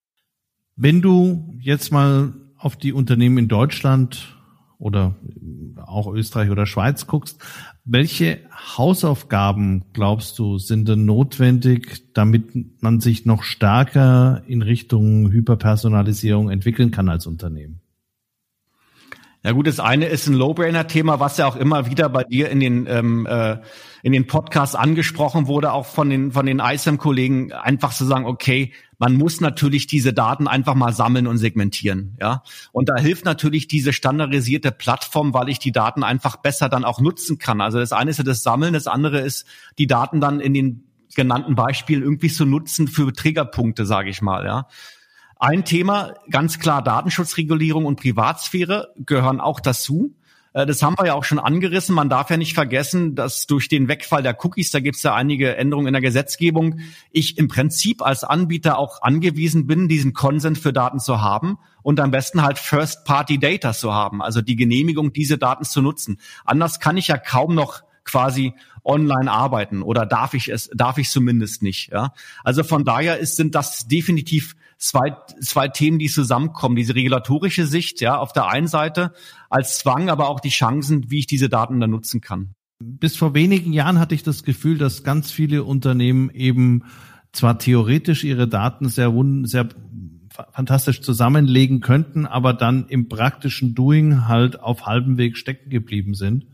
Wenn 0.76 1.02
du 1.02 1.54
jetzt 1.58 1.90
mal 1.90 2.34
auf 2.58 2.76
die 2.76 2.92
Unternehmen 2.92 3.38
in 3.38 3.48
Deutschland 3.48 4.36
oder 4.78 5.16
auch 5.84 6.12
Österreich 6.12 6.50
oder 6.50 6.66
Schweiz 6.66 7.06
guckst, 7.06 7.42
welche 7.86 8.40
Hausaufgaben 8.76 9.84
glaubst 9.92 10.38
du 10.40 10.58
sind 10.58 10.88
denn 10.88 11.04
notwendig, 11.04 12.12
damit 12.14 12.82
man 12.82 13.00
sich 13.00 13.24
noch 13.24 13.44
stärker 13.44 14.42
in 14.48 14.62
Richtung 14.62 15.30
Hyperpersonalisierung 15.30 16.50
entwickeln 16.50 16.90
kann 16.90 17.08
als 17.08 17.26
Unternehmen? 17.26 17.80
Ja 19.44 19.52
gut, 19.52 19.68
das 19.68 19.78
eine 19.78 20.06
ist 20.06 20.26
ein 20.26 20.34
Low-Brainer-Thema, 20.34 21.20
was 21.20 21.36
ja 21.36 21.46
auch 21.46 21.54
immer 21.54 21.88
wieder 21.88 22.08
bei 22.08 22.24
dir 22.24 22.50
in 22.50 22.58
den 22.58 22.86
ähm, 22.88 23.26
äh, 23.26 23.58
in 24.02 24.12
den 24.12 24.26
Podcasts 24.26 24.74
angesprochen 24.74 25.46
wurde, 25.46 25.72
auch 25.72 25.86
von 25.86 26.10
den 26.10 26.32
von 26.32 26.46
den 26.46 26.58
ISAM-Kollegen, 26.58 27.52
einfach 27.52 27.94
zu 27.94 28.04
sagen, 28.04 28.26
okay, 28.26 28.72
man 28.98 29.14
muss 29.14 29.40
natürlich 29.40 29.86
diese 29.86 30.12
Daten 30.12 30.48
einfach 30.48 30.74
mal 30.74 30.92
sammeln 30.92 31.26
und 31.26 31.38
segmentieren, 31.38 32.16
ja. 32.20 32.42
Und 32.72 32.88
da 32.88 32.96
hilft 32.96 33.24
natürlich 33.24 33.68
diese 33.68 33.92
standardisierte 33.92 34.72
Plattform, 34.72 35.34
weil 35.34 35.48
ich 35.48 35.58
die 35.58 35.72
Daten 35.72 36.02
einfach 36.02 36.36
besser 36.36 36.68
dann 36.68 36.84
auch 36.84 37.00
nutzen 37.00 37.38
kann. 37.38 37.60
Also 37.60 37.78
das 37.78 37.92
eine 37.92 38.10
ist 38.10 38.18
ja 38.18 38.24
das 38.24 38.42
Sammeln, 38.42 38.72
das 38.72 38.86
andere 38.86 39.20
ist 39.20 39.46
die 39.78 39.86
Daten 39.86 40.20
dann 40.20 40.40
in 40.40 40.54
den 40.54 40.84
genannten 41.14 41.54
Beispielen 41.54 42.02
irgendwie 42.02 42.28
zu 42.30 42.44
nutzen 42.44 42.88
für 42.88 43.12
Triggerpunkte, 43.12 43.86
sage 43.86 44.10
ich 44.10 44.22
mal, 44.22 44.44
ja. 44.44 44.66
Ein 45.38 45.66
Thema, 45.66 46.14
ganz 46.30 46.58
klar 46.58 46.82
Datenschutzregulierung 46.82 47.84
und 47.84 48.00
Privatsphäre 48.00 48.94
gehören 48.96 49.40
auch 49.40 49.60
dazu. 49.60 50.14
Äh, 50.56 50.64
das 50.66 50.82
haben 50.82 50.96
wir 50.98 51.06
ja 51.06 51.14
auch 51.14 51.24
schon 51.24 51.38
angerissen. 51.38 51.94
Man 51.94 52.08
darf 52.08 52.30
ja 52.30 52.36
nicht 52.38 52.54
vergessen, 52.54 53.14
dass 53.14 53.46
durch 53.46 53.68
den 53.68 53.88
Wegfall 53.88 54.22
der 54.22 54.36
Cookies, 54.42 54.70
da 54.70 54.80
gibt 54.80 54.96
es 54.96 55.02
ja 55.02 55.14
einige 55.14 55.56
Änderungen 55.56 55.88
in 55.88 55.92
der 55.92 56.02
Gesetzgebung, 56.02 56.80
ich 57.12 57.36
im 57.36 57.48
Prinzip 57.48 58.02
als 58.02 58.24
Anbieter 58.24 58.78
auch 58.78 59.02
angewiesen 59.02 59.66
bin, 59.66 59.86
diesen 59.86 60.14
Consent 60.14 60.58
für 60.58 60.72
Daten 60.72 60.98
zu 60.98 61.20
haben 61.20 61.58
und 61.82 62.00
am 62.00 62.10
besten 62.10 62.42
halt 62.42 62.58
First-Party-Data 62.58 63.74
zu 63.74 63.92
haben, 63.92 64.22
also 64.22 64.40
die 64.40 64.56
Genehmigung, 64.56 65.12
diese 65.12 65.36
Daten 65.36 65.64
zu 65.64 65.82
nutzen. 65.82 66.18
Anders 66.44 66.80
kann 66.80 66.96
ich 66.96 67.08
ja 67.08 67.18
kaum 67.18 67.54
noch 67.54 67.82
quasi 68.04 68.54
online 68.82 69.30
arbeiten 69.30 69.82
oder 69.82 70.06
darf 70.06 70.32
ich 70.32 70.48
es, 70.48 70.70
darf 70.72 70.96
ich 70.96 71.10
zumindest 71.10 71.62
nicht. 71.62 71.90
Ja? 71.92 72.14
Also 72.44 72.64
von 72.64 72.84
daher 72.84 73.18
ist, 73.18 73.36
sind 73.36 73.54
das 73.54 73.88
definitiv 73.88 74.54
zwei, 74.78 75.16
zwei 75.40 75.68
Themen, 75.68 75.98
die 75.98 76.08
zusammenkommen. 76.08 76.76
Diese 76.76 76.94
regulatorische 76.94 77.66
Sicht, 77.66 78.00
ja, 78.00 78.18
auf 78.18 78.32
der 78.32 78.48
einen 78.48 78.68
Seite 78.68 79.12
als 79.50 79.78
Zwang, 79.78 80.10
aber 80.10 80.28
auch 80.28 80.40
die 80.40 80.50
Chancen, 80.50 81.10
wie 81.10 81.20
ich 81.20 81.26
diese 81.26 81.48
Daten 81.48 81.80
dann 81.80 81.90
nutzen 81.90 82.20
kann. 82.20 82.54
Bis 82.78 83.16
vor 83.16 83.34
wenigen 83.34 83.72
Jahren 83.72 83.98
hatte 83.98 84.14
ich 84.14 84.22
das 84.22 84.42
Gefühl, 84.42 84.76
dass 84.76 85.02
ganz 85.02 85.30
viele 85.30 85.64
Unternehmen 85.64 86.30
eben 86.30 86.84
zwar 87.32 87.58
theoretisch 87.58 88.24
ihre 88.24 88.48
Daten 88.48 88.88
sehr, 88.88 89.12
sehr 89.44 89.68
fantastisch 90.52 91.00
zusammenlegen 91.00 91.80
könnten, 91.80 92.26
aber 92.26 92.52
dann 92.52 92.86
im 92.88 93.08
praktischen 93.08 93.74
Doing 93.74 94.26
halt 94.28 94.60
auf 94.60 94.84
halbem 94.84 95.16
Weg 95.16 95.38
stecken 95.38 95.70
geblieben 95.70 96.14
sind 96.14 96.46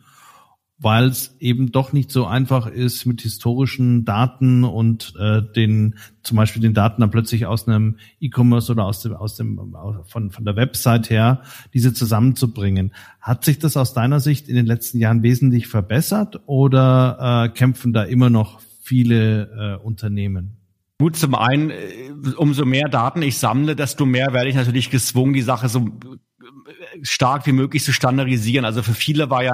weil 0.83 1.07
es 1.07 1.37
eben 1.39 1.73
doch 1.73 1.93
nicht 1.93 2.11
so 2.11 2.27
einfach 2.27 2.67
ist, 2.67 3.07
mit 3.07 3.23
historischen 3.23 4.05
Daten 4.05 4.65
und 4.65 5.15
äh, 5.19 5.41
den 5.43 5.95
zum 6.23 6.37
Beispiel 6.37 6.61
den 6.61 6.75
Daten 6.75 7.01
dann 7.01 7.11
plötzlich 7.11 7.47
aus 7.47 7.67
einem 7.67 7.97
E-Commerce 8.21 8.73
oder 8.73 8.85
aus 8.85 9.01
dem 9.01 9.15
aus 9.15 9.37
dem 9.37 9.75
von 10.07 10.31
von 10.31 10.45
der 10.45 10.57
Website 10.57 11.11
her 11.11 11.43
diese 11.73 11.95
zusammenzubringen. 11.95 12.93
Hat 13.21 13.45
sich 13.45 13.59
das 13.59 13.77
aus 13.77 13.95
deiner 13.95 14.21
Sicht 14.21 14.49
in 14.49 14.57
den 14.57 14.67
letzten 14.67 14.99
Jahren 14.99 15.23
wesentlich 15.23 15.69
verbessert 15.69 16.41
oder 16.47 17.47
äh, 17.47 17.49
kämpfen 17.51 17.93
da 17.93 18.03
immer 18.03 18.31
noch 18.31 18.61
viele 18.83 19.79
äh, 19.81 19.85
Unternehmen? 19.85 20.57
Gut, 20.99 21.17
zum 21.17 21.35
einen, 21.35 21.71
äh, 21.71 21.75
umso 22.37 22.65
mehr 22.65 22.89
Daten 22.89 23.23
ich 23.23 23.39
sammle, 23.39 23.75
desto 23.75 24.07
mehr 24.07 24.33
werde 24.33 24.49
ich 24.49 24.55
natürlich 24.55 24.89
gezwungen, 24.89 25.33
die 25.33 25.43
Sache 25.43 25.69
so 25.69 25.89
stark 27.03 27.47
wie 27.47 27.53
möglich 27.53 27.85
zu 27.85 27.93
standardisieren. 27.93 28.65
Also 28.65 28.83
für 28.83 28.95
viele 28.95 29.31
war 29.31 29.43
ja 29.43 29.53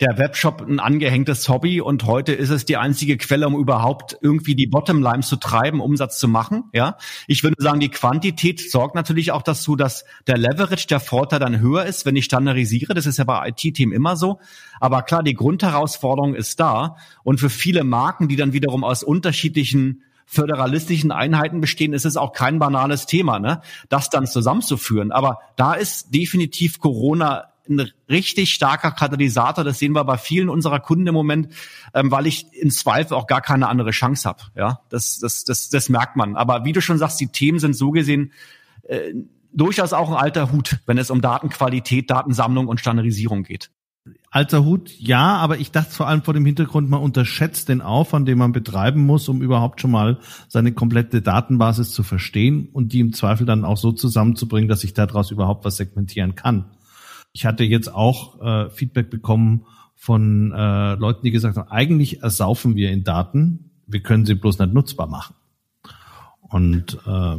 der 0.00 0.18
Webshop 0.18 0.60
ein 0.60 0.80
angehängtes 0.80 1.48
Hobby 1.48 1.80
und 1.80 2.04
heute 2.04 2.32
ist 2.32 2.50
es 2.50 2.64
die 2.64 2.76
einzige 2.76 3.16
Quelle, 3.16 3.46
um 3.46 3.54
überhaupt 3.54 4.16
irgendwie 4.20 4.54
die 4.54 4.66
Bottomline 4.66 5.20
zu 5.20 5.36
treiben, 5.36 5.80
Umsatz 5.80 6.18
zu 6.18 6.28
machen. 6.28 6.64
Ja, 6.72 6.96
ich 7.26 7.42
würde 7.42 7.56
sagen, 7.58 7.80
die 7.80 7.90
Quantität 7.90 8.70
sorgt 8.70 8.94
natürlich 8.94 9.32
auch 9.32 9.42
dazu, 9.42 9.76
dass 9.76 10.04
der 10.26 10.38
Leverage, 10.38 10.86
der 10.88 11.00
Vorteil 11.00 11.40
dann 11.40 11.60
höher 11.60 11.84
ist, 11.84 12.06
wenn 12.06 12.16
ich 12.16 12.24
standardisiere. 12.24 12.94
Das 12.94 13.06
ist 13.06 13.18
ja 13.18 13.24
bei 13.24 13.48
IT-Themen 13.48 13.92
immer 13.92 14.16
so. 14.16 14.40
Aber 14.80 15.02
klar, 15.02 15.22
die 15.22 15.34
Grundherausforderung 15.34 16.34
ist 16.34 16.60
da 16.60 16.96
und 17.22 17.40
für 17.40 17.50
viele 17.50 17.84
Marken, 17.84 18.28
die 18.28 18.36
dann 18.36 18.52
wiederum 18.52 18.84
aus 18.84 19.02
unterschiedlichen 19.02 20.02
föderalistischen 20.30 21.10
Einheiten 21.10 21.60
bestehen, 21.62 21.94
ist 21.94 22.04
es 22.04 22.18
auch 22.18 22.32
kein 22.32 22.58
banales 22.58 23.06
Thema, 23.06 23.38
ne? 23.38 23.62
das 23.88 24.10
dann 24.10 24.26
zusammenzuführen. 24.26 25.10
Aber 25.10 25.38
da 25.56 25.72
ist 25.72 26.14
definitiv 26.14 26.80
Corona 26.80 27.46
ein 27.66 27.90
richtig 28.08 28.52
starker 28.52 28.90
Katalysator. 28.90 29.64
Das 29.64 29.78
sehen 29.78 29.92
wir 29.92 30.04
bei 30.04 30.18
vielen 30.18 30.50
unserer 30.50 30.80
Kunden 30.80 31.06
im 31.06 31.14
Moment, 31.14 31.54
ähm, 31.94 32.10
weil 32.10 32.26
ich 32.26 32.46
in 32.52 32.70
Zweifel 32.70 33.16
auch 33.16 33.26
gar 33.26 33.40
keine 33.40 33.68
andere 33.68 33.90
Chance 33.90 34.28
habe. 34.28 34.42
Ja, 34.54 34.80
das, 34.90 35.18
das, 35.18 35.44
das, 35.44 35.70
das 35.70 35.88
merkt 35.88 36.16
man. 36.16 36.36
Aber 36.36 36.64
wie 36.66 36.72
du 36.72 36.82
schon 36.82 36.98
sagst, 36.98 37.18
die 37.20 37.28
Themen 37.28 37.58
sind 37.58 37.74
so 37.74 37.90
gesehen 37.90 38.32
äh, 38.82 39.14
durchaus 39.52 39.94
auch 39.94 40.10
ein 40.10 40.16
alter 40.16 40.52
Hut, 40.52 40.78
wenn 40.84 40.98
es 40.98 41.10
um 41.10 41.22
Datenqualität, 41.22 42.10
Datensammlung 42.10 42.68
und 42.68 42.80
Standardisierung 42.80 43.44
geht. 43.44 43.70
Alter 44.30 44.64
Hut, 44.64 44.90
ja, 44.98 45.36
aber 45.36 45.58
ich 45.58 45.70
dachte 45.70 45.90
vor 45.90 46.06
allem 46.06 46.22
vor 46.22 46.34
dem 46.34 46.44
Hintergrund, 46.44 46.90
man 46.90 47.00
unterschätzt 47.00 47.70
den 47.70 47.80
Aufwand, 47.80 48.28
den 48.28 48.36
man 48.36 48.52
betreiben 48.52 49.06
muss, 49.06 49.28
um 49.28 49.40
überhaupt 49.40 49.80
schon 49.80 49.90
mal 49.90 50.18
seine 50.48 50.72
komplette 50.72 51.22
Datenbasis 51.22 51.92
zu 51.92 52.02
verstehen 52.02 52.68
und 52.72 52.92
die 52.92 53.00
im 53.00 53.14
Zweifel 53.14 53.46
dann 53.46 53.64
auch 53.64 53.78
so 53.78 53.90
zusammenzubringen, 53.90 54.68
dass 54.68 54.84
ich 54.84 54.92
daraus 54.92 55.30
überhaupt 55.30 55.64
was 55.64 55.76
segmentieren 55.76 56.34
kann. 56.34 56.66
Ich 57.32 57.46
hatte 57.46 57.64
jetzt 57.64 57.92
auch 57.92 58.40
äh, 58.42 58.70
Feedback 58.70 59.08
bekommen 59.08 59.64
von 59.94 60.52
äh, 60.52 60.94
Leuten, 60.94 61.24
die 61.24 61.30
gesagt 61.30 61.56
haben, 61.56 61.70
eigentlich 61.70 62.22
ersaufen 62.22 62.76
wir 62.76 62.90
in 62.90 63.04
Daten, 63.04 63.70
wir 63.86 64.00
können 64.00 64.26
sie 64.26 64.34
bloß 64.34 64.58
nicht 64.58 64.74
nutzbar 64.74 65.06
machen. 65.06 65.34
Und 66.40 66.98
äh, 67.06 67.36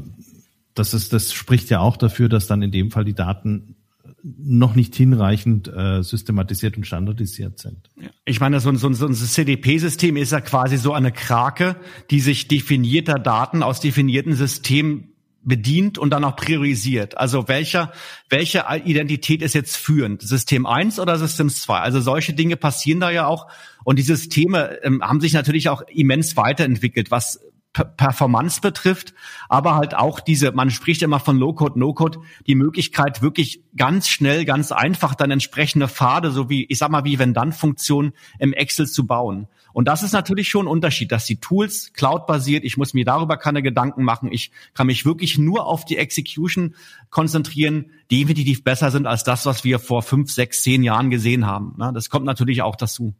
das 0.73 0.93
ist, 0.93 1.13
das 1.13 1.34
spricht 1.34 1.69
ja 1.69 1.82
auch 1.82 1.97
dafür, 1.97 2.30
dass 2.30 2.47
dann 2.47 2.62
in 2.62 2.71
dem 2.71 2.89
Fall 2.89 3.06
die 3.06 3.13
Daten 3.13 3.75
noch 4.23 4.75
nicht 4.75 4.95
hinreichend 4.95 5.67
äh, 5.67 6.03
systematisiert 6.03 6.77
und 6.77 6.86
standardisiert 6.86 7.60
sind. 7.60 7.89
Ich 8.25 8.39
meine, 8.39 8.60
so 8.60 8.69
ein, 8.69 8.77
so 8.77 8.88
ein, 8.88 8.93
so 8.93 9.08
ein 9.08 9.13
CDP-System 9.13 10.17
ist 10.17 10.32
ja 10.32 10.41
quasi 10.41 10.77
so 10.77 10.93
eine 10.93 11.12
Krake, 11.12 11.75
die 12.12 12.19
sich 12.19 12.47
definierter 12.47 13.19
Daten 13.19 13.63
aus 13.63 13.79
definierten 13.79 14.36
Systemen 14.36 15.13
bedient 15.41 15.97
und 15.97 16.12
dann 16.12 16.23
auch 16.23 16.36
priorisiert. 16.36 17.17
Also 17.17 17.47
welcher, 17.47 17.91
welche 18.29 18.65
Identität 18.84 19.41
ist 19.41 19.55
jetzt 19.55 19.77
führend? 19.77 20.21
System 20.21 20.65
1 20.65 20.99
oder 20.99 21.17
System 21.17 21.49
2? 21.49 21.79
Also 21.79 22.01
solche 22.01 22.34
Dinge 22.34 22.58
passieren 22.58 22.99
da 22.99 23.10
ja 23.10 23.25
auch. 23.25 23.47
Und 23.84 23.97
die 23.99 24.03
Systeme 24.03 24.79
ähm, 24.84 25.01
haben 25.01 25.21
sich 25.21 25.34
natürlich 25.34 25.69
auch 25.69 25.82
immens 25.88 26.36
weiterentwickelt, 26.36 27.10
was 27.12 27.39
Performance 27.73 28.62
betrifft, 28.62 29.13
aber 29.47 29.75
halt 29.75 29.95
auch 29.95 30.19
diese, 30.19 30.51
man 30.51 30.71
spricht 30.71 31.03
immer 31.03 31.19
von 31.19 31.38
Low-Code, 31.38 31.77
No-Code, 31.79 32.19
die 32.47 32.55
Möglichkeit 32.55 33.21
wirklich 33.21 33.62
ganz 33.75 34.08
schnell, 34.08 34.43
ganz 34.43 34.71
einfach 34.71 35.13
dann 35.13 35.29
entsprechende 35.29 35.88
Pfade, 35.88 36.32
so 36.32 36.49
wie, 36.49 36.65
ich 36.65 36.79
sag 36.79 36.89
mal, 36.89 37.05
wie 37.05 37.19
Wenn-Dann-Funktionen 37.19 38.13
im 38.39 38.53
Excel 38.53 38.88
zu 38.88 39.05
bauen. 39.05 39.47
Und 39.71 39.88
das 39.88 40.01
ist 40.01 40.13
natürlich 40.13 40.49
schon 40.49 40.65
ein 40.65 40.71
Unterschied, 40.71 41.12
dass 41.12 41.25
die 41.25 41.39
Tools 41.39 41.93
cloud-basiert, 41.93 42.63
ich 42.63 42.75
muss 42.75 42.95
mir 42.95 43.05
darüber 43.05 43.38
keine 43.38 43.62
Gedanken 43.62 44.03
machen, 44.03 44.32
ich 44.32 44.51
kann 44.73 44.88
mich 44.88 45.05
wirklich 45.05 45.38
nur 45.38 45.67
auf 45.67 45.86
die 45.86 45.97
Execution 45.97 46.73
konzentrieren, 47.12 47.91
definitiv 48.10 48.63
besser 48.63 48.89
sind 48.89 49.05
als 49.05 49.23
das, 49.23 49.45
was 49.45 49.63
wir 49.63 49.77
vor 49.77 50.01
fünf, 50.01 50.32
sechs, 50.32 50.63
zehn 50.63 50.82
Jahren 50.82 51.12
gesehen 51.12 51.45
haben. 51.45 51.75
Das 51.93 52.10
kommt 52.10 52.25
natürlich 52.25 52.63
auch 52.63 52.75
dazu. 52.75 53.13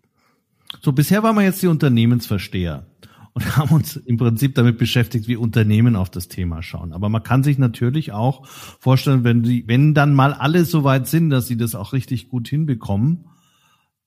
So, 0.82 0.92
bisher 0.92 1.22
waren 1.22 1.36
wir 1.36 1.44
jetzt 1.44 1.62
die 1.62 1.68
Unternehmensversteher 1.68 2.88
und 3.34 3.58
haben 3.58 3.76
uns 3.76 3.96
im 3.96 4.18
Prinzip 4.18 4.56
damit 4.56 4.78
beschäftigt, 4.78 5.28
wie 5.28 5.36
Unternehmen 5.36 5.96
auf 5.96 6.10
das 6.10 6.28
Thema 6.28 6.62
schauen. 6.62 6.94
Aber 6.94 7.10
man 7.10 7.24
kann 7.24 7.44
sich 7.44 7.58
natürlich 7.58 8.12
auch 8.12 8.46
vorstellen, 8.48 9.24
wenn 9.24 9.44
die, 9.44 9.68
wenn 9.68 9.94
dann 9.94 10.14
mal 10.14 10.34
alle 10.34 10.66
so 10.66 10.84
weit 10.84 11.08
sind, 11.08 11.30
dass 11.30 11.48
sie 11.48 11.58
das 11.58 11.76
auch 11.76 11.94
richtig 11.94 12.30
gut 12.30 12.48
hinbekommen, 12.48 13.26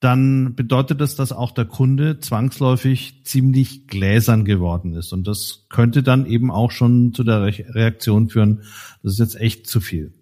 dann 0.02 0.56
bedeutet 0.56 1.00
das, 1.00 1.14
dass 1.14 1.30
auch 1.30 1.52
der 1.52 1.64
Kunde 1.64 2.18
zwangsläufig 2.18 3.22
ziemlich 3.24 3.86
gläsern 3.86 4.44
geworden 4.44 4.94
ist. 4.94 5.12
Und 5.12 5.28
das 5.28 5.66
könnte 5.68 6.02
dann 6.02 6.26
eben 6.26 6.50
auch 6.50 6.72
schon 6.72 7.14
zu 7.14 7.22
der 7.22 7.42
Reaktion 7.42 8.28
führen, 8.28 8.62
das 9.04 9.12
ist 9.12 9.18
jetzt 9.20 9.40
echt 9.40 9.68
zu 9.68 9.80
viel. 9.80 10.12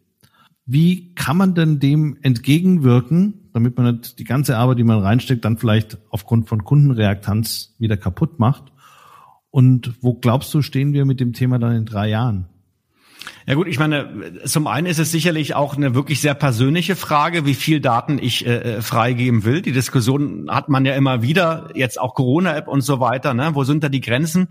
Wie 0.67 1.15
kann 1.15 1.39
man 1.39 1.55
denn 1.55 1.81
dem 1.81 2.19
entgegenwirken, 2.21 3.51
damit 3.55 3.79
man 3.79 3.97
nicht 3.97 4.19
die 4.19 4.25
ganze 4.25 4.59
Arbeit, 4.59 4.79
die 4.79 4.85
man 4.85 5.01
reinsteckt, 5.01 5.45
dann 5.47 5.57
vielleicht 5.57 5.97
aufgrund 6.11 6.49
von 6.49 6.63
Kundenreaktanz 6.63 7.75
wieder 7.79 7.97
kaputt 7.97 8.39
macht? 8.39 8.71
Und 9.51 9.95
wo 10.01 10.15
glaubst 10.15 10.53
du, 10.55 10.63
stehen 10.63 10.93
wir 10.93 11.05
mit 11.05 11.21
dem 11.21 11.33
Thema 11.33 11.59
dann 11.59 11.75
in 11.75 11.87
drei 11.87 12.09
Jahren? 12.09 12.47
Ja 13.47 13.55
gut, 13.55 13.67
ich 13.67 13.79
meine, 13.79 14.41
zum 14.45 14.67
einen 14.67 14.87
ist 14.87 14.99
es 14.99 15.11
sicherlich 15.11 15.55
auch 15.55 15.77
eine 15.77 15.95
wirklich 15.95 16.21
sehr 16.21 16.35
persönliche 16.35 16.97
Frage, 16.97 17.45
wie 17.47 17.55
viel 17.55 17.81
Daten 17.81 18.19
ich 18.21 18.47
äh, 18.47 18.77
äh, 18.77 18.83
freigeben 18.83 19.45
will. 19.45 19.61
Die 19.61 19.73
Diskussion 19.73 20.51
hat 20.51 20.69
man 20.69 20.85
ja 20.85 20.95
immer 20.95 21.23
wieder, 21.23 21.71
jetzt 21.75 22.01
auch 22.01 22.15
Corona-App 22.15 22.69
und 22.69 22.83
so 22.83 23.01
weiter. 23.01 23.35
Ne? 23.35 23.51
Wo 23.55 23.65
sind 23.65 23.83
da 23.83 23.89
die 23.89 24.01
Grenzen? 24.01 24.49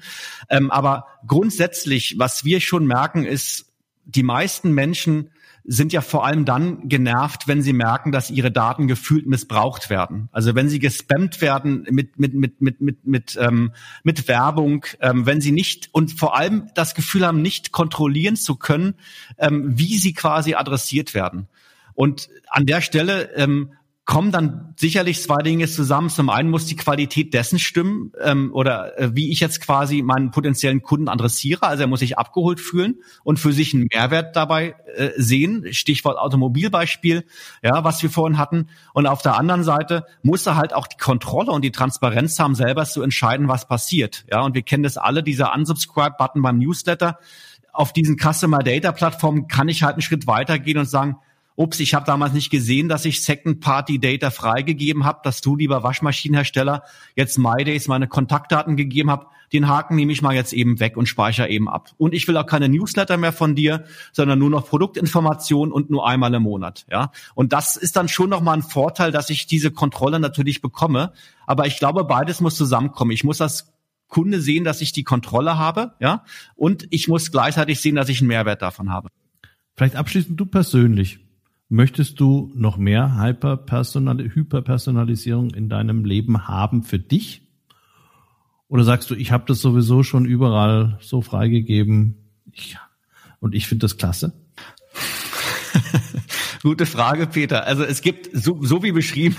Ähm, 0.49 0.69
aber 0.69 1.05
grundsätzlich, 1.25 2.15
was 2.17 2.45
wir 2.45 2.61
schon 2.61 2.85
merken, 2.85 3.25
ist, 3.25 3.67
die 4.05 4.23
meisten 4.23 4.73
Menschen 4.73 5.29
sind 5.63 5.93
ja 5.93 6.01
vor 6.01 6.25
allem 6.25 6.45
dann 6.45 6.87
genervt, 6.87 7.47
wenn 7.47 7.61
sie 7.61 7.73
merken, 7.73 8.11
dass 8.11 8.31
ihre 8.31 8.51
Daten 8.51 8.87
gefühlt 8.87 9.27
missbraucht 9.27 9.89
werden. 9.89 10.29
Also 10.31 10.55
wenn 10.55 10.69
sie 10.69 10.79
gespammt 10.79 11.41
werden 11.41 11.85
mit 11.89 12.19
mit 12.19 12.33
mit 12.33 12.61
mit 12.61 12.81
mit 12.81 13.05
mit 13.05 13.37
ähm, 13.39 13.73
mit 14.03 14.27
Werbung, 14.27 14.85
ähm, 15.01 15.25
wenn 15.25 15.41
sie 15.41 15.51
nicht 15.51 15.89
und 15.91 16.11
vor 16.19 16.37
allem 16.37 16.69
das 16.75 16.95
Gefühl 16.95 17.25
haben, 17.25 17.41
nicht 17.41 17.71
kontrollieren 17.71 18.35
zu 18.35 18.55
können, 18.55 18.95
ähm, 19.37 19.77
wie 19.77 19.97
sie 19.97 20.13
quasi 20.13 20.55
adressiert 20.55 21.13
werden. 21.13 21.47
Und 21.93 22.29
an 22.47 22.65
der 22.65 22.81
Stelle 22.81 23.31
ähm, 23.35 23.73
kommen 24.09 24.31
dann 24.31 24.73
sicherlich 24.75 25.21
zwei 25.21 25.37
Dinge 25.43 25.67
zusammen. 25.67 26.09
Zum 26.09 26.31
einen 26.31 26.49
muss 26.49 26.65
die 26.65 26.75
Qualität 26.75 27.31
dessen 27.35 27.59
stimmen 27.59 28.11
ähm, 28.19 28.49
oder 28.55 28.97
äh, 28.97 29.11
wie 29.13 29.31
ich 29.31 29.39
jetzt 29.39 29.61
quasi 29.61 30.01
meinen 30.01 30.31
potenziellen 30.31 30.81
Kunden 30.81 31.07
adressiere. 31.07 31.61
Also 31.61 31.83
er 31.83 31.87
muss 31.87 31.99
sich 31.99 32.17
abgeholt 32.17 32.59
fühlen 32.59 32.95
und 33.23 33.37
für 33.37 33.53
sich 33.53 33.71
einen 33.75 33.85
Mehrwert 33.93 34.35
dabei 34.35 34.73
äh, 34.95 35.11
sehen. 35.15 35.71
Stichwort 35.73 36.17
Automobilbeispiel, 36.17 37.23
ja, 37.61 37.83
was 37.83 38.01
wir 38.01 38.09
vorhin 38.09 38.39
hatten. 38.39 38.69
Und 38.95 39.05
auf 39.05 39.21
der 39.21 39.37
anderen 39.37 39.63
Seite 39.63 40.07
muss 40.23 40.43
er 40.47 40.55
halt 40.55 40.73
auch 40.73 40.87
die 40.87 40.97
Kontrolle 40.97 41.51
und 41.51 41.63
die 41.63 41.71
Transparenz 41.71 42.39
haben, 42.39 42.55
selber 42.55 42.85
zu 42.85 43.03
entscheiden, 43.03 43.47
was 43.47 43.67
passiert. 43.67 44.25
Ja, 44.31 44.41
und 44.41 44.55
wir 44.55 44.63
kennen 44.63 44.81
das 44.81 44.97
alle, 44.97 45.21
dieser 45.21 45.53
Unsubscribe-Button 45.53 46.41
beim 46.41 46.57
Newsletter. 46.57 47.19
Auf 47.73 47.93
diesen 47.93 48.17
Customer 48.17 48.57
Data 48.57 48.91
Plattformen 48.91 49.47
kann 49.47 49.69
ich 49.69 49.83
halt 49.83 49.93
einen 49.93 50.01
Schritt 50.01 50.25
weitergehen 50.25 50.79
und 50.79 50.89
sagen, 50.89 51.17
ups, 51.59 51.81
ich 51.81 51.93
habe 51.93 52.05
damals 52.05 52.31
nicht 52.31 52.49
gesehen, 52.49 52.87
dass 52.87 53.03
ich 53.03 53.21
Second-Party-Data 53.21 54.31
freigegeben 54.31 55.03
habe, 55.03 55.19
dass 55.23 55.41
du, 55.41 55.57
lieber 55.57 55.83
Waschmaschinenhersteller, 55.83 56.83
jetzt 57.15 57.37
MyDays 57.37 57.89
meine 57.89 58.07
Kontaktdaten 58.07 58.77
gegeben 58.77 59.11
habt. 59.11 59.27
Den 59.51 59.67
Haken 59.67 59.95
nehme 59.95 60.13
ich 60.13 60.21
mal 60.21 60.33
jetzt 60.33 60.53
eben 60.53 60.79
weg 60.79 60.95
und 60.95 61.07
speichere 61.07 61.49
eben 61.49 61.67
ab. 61.67 61.89
Und 61.97 62.13
ich 62.13 62.27
will 62.29 62.37
auch 62.37 62.45
keine 62.45 62.69
Newsletter 62.69 63.17
mehr 63.17 63.33
von 63.33 63.55
dir, 63.55 63.83
sondern 64.13 64.39
nur 64.39 64.49
noch 64.49 64.67
Produktinformationen 64.67 65.73
und 65.73 65.89
nur 65.89 66.07
einmal 66.07 66.33
im 66.33 66.43
Monat. 66.43 66.85
Ja, 66.89 67.11
und 67.35 67.51
das 67.51 67.75
ist 67.75 67.97
dann 67.97 68.07
schon 68.07 68.29
nochmal 68.29 68.57
ein 68.57 68.63
Vorteil, 68.63 69.11
dass 69.11 69.29
ich 69.29 69.45
diese 69.45 69.71
Kontrolle 69.71 70.21
natürlich 70.21 70.61
bekomme. 70.61 71.11
Aber 71.45 71.67
ich 71.67 71.77
glaube, 71.77 72.05
beides 72.05 72.39
muss 72.39 72.55
zusammenkommen. 72.55 73.11
Ich 73.11 73.25
muss 73.25 73.37
das 73.37 73.73
Kunde 74.07 74.39
sehen, 74.39 74.63
dass 74.63 74.79
ich 74.79 74.93
die 74.93 75.03
Kontrolle 75.03 75.57
habe, 75.57 75.93
ja, 75.99 76.23
und 76.55 76.87
ich 76.89 77.07
muss 77.09 77.31
gleichzeitig 77.31 77.81
sehen, 77.81 77.95
dass 77.95 78.09
ich 78.09 78.21
einen 78.21 78.29
Mehrwert 78.29 78.61
davon 78.61 78.91
habe. 78.91 79.09
Vielleicht 79.75 79.97
abschließend 79.97 80.39
du 80.39 80.45
persönlich. 80.45 81.19
Möchtest 81.71 82.19
du 82.19 82.51
noch 82.55 82.77
mehr 82.77 83.21
Hyperpersonal 83.21 84.17
Hyperpersonalisierung 84.17 85.51
in 85.51 85.69
deinem 85.69 86.03
Leben 86.03 86.47
haben 86.47 86.81
für 86.81 86.97
dich? 86.97 87.43
Oder 88.67 88.83
sagst 88.83 89.11
du, 89.11 89.15
ich 89.15 89.31
habe 89.31 89.43
das 89.47 89.61
sowieso 89.61 90.01
schon 90.01 90.25
überall 90.25 90.97
so 90.99 91.21
freigegeben 91.21 92.15
ich, 92.51 92.77
und 93.39 93.53
ich 93.53 93.67
finde 93.67 93.83
das 93.83 93.97
klasse? 93.97 94.33
Gute 96.63 96.87
Frage, 96.87 97.27
Peter. 97.27 97.65
Also 97.67 97.83
es 97.83 98.01
gibt, 98.01 98.29
so, 98.33 98.63
so 98.63 98.81
wie 98.81 98.91
beschrieben, 98.91 99.37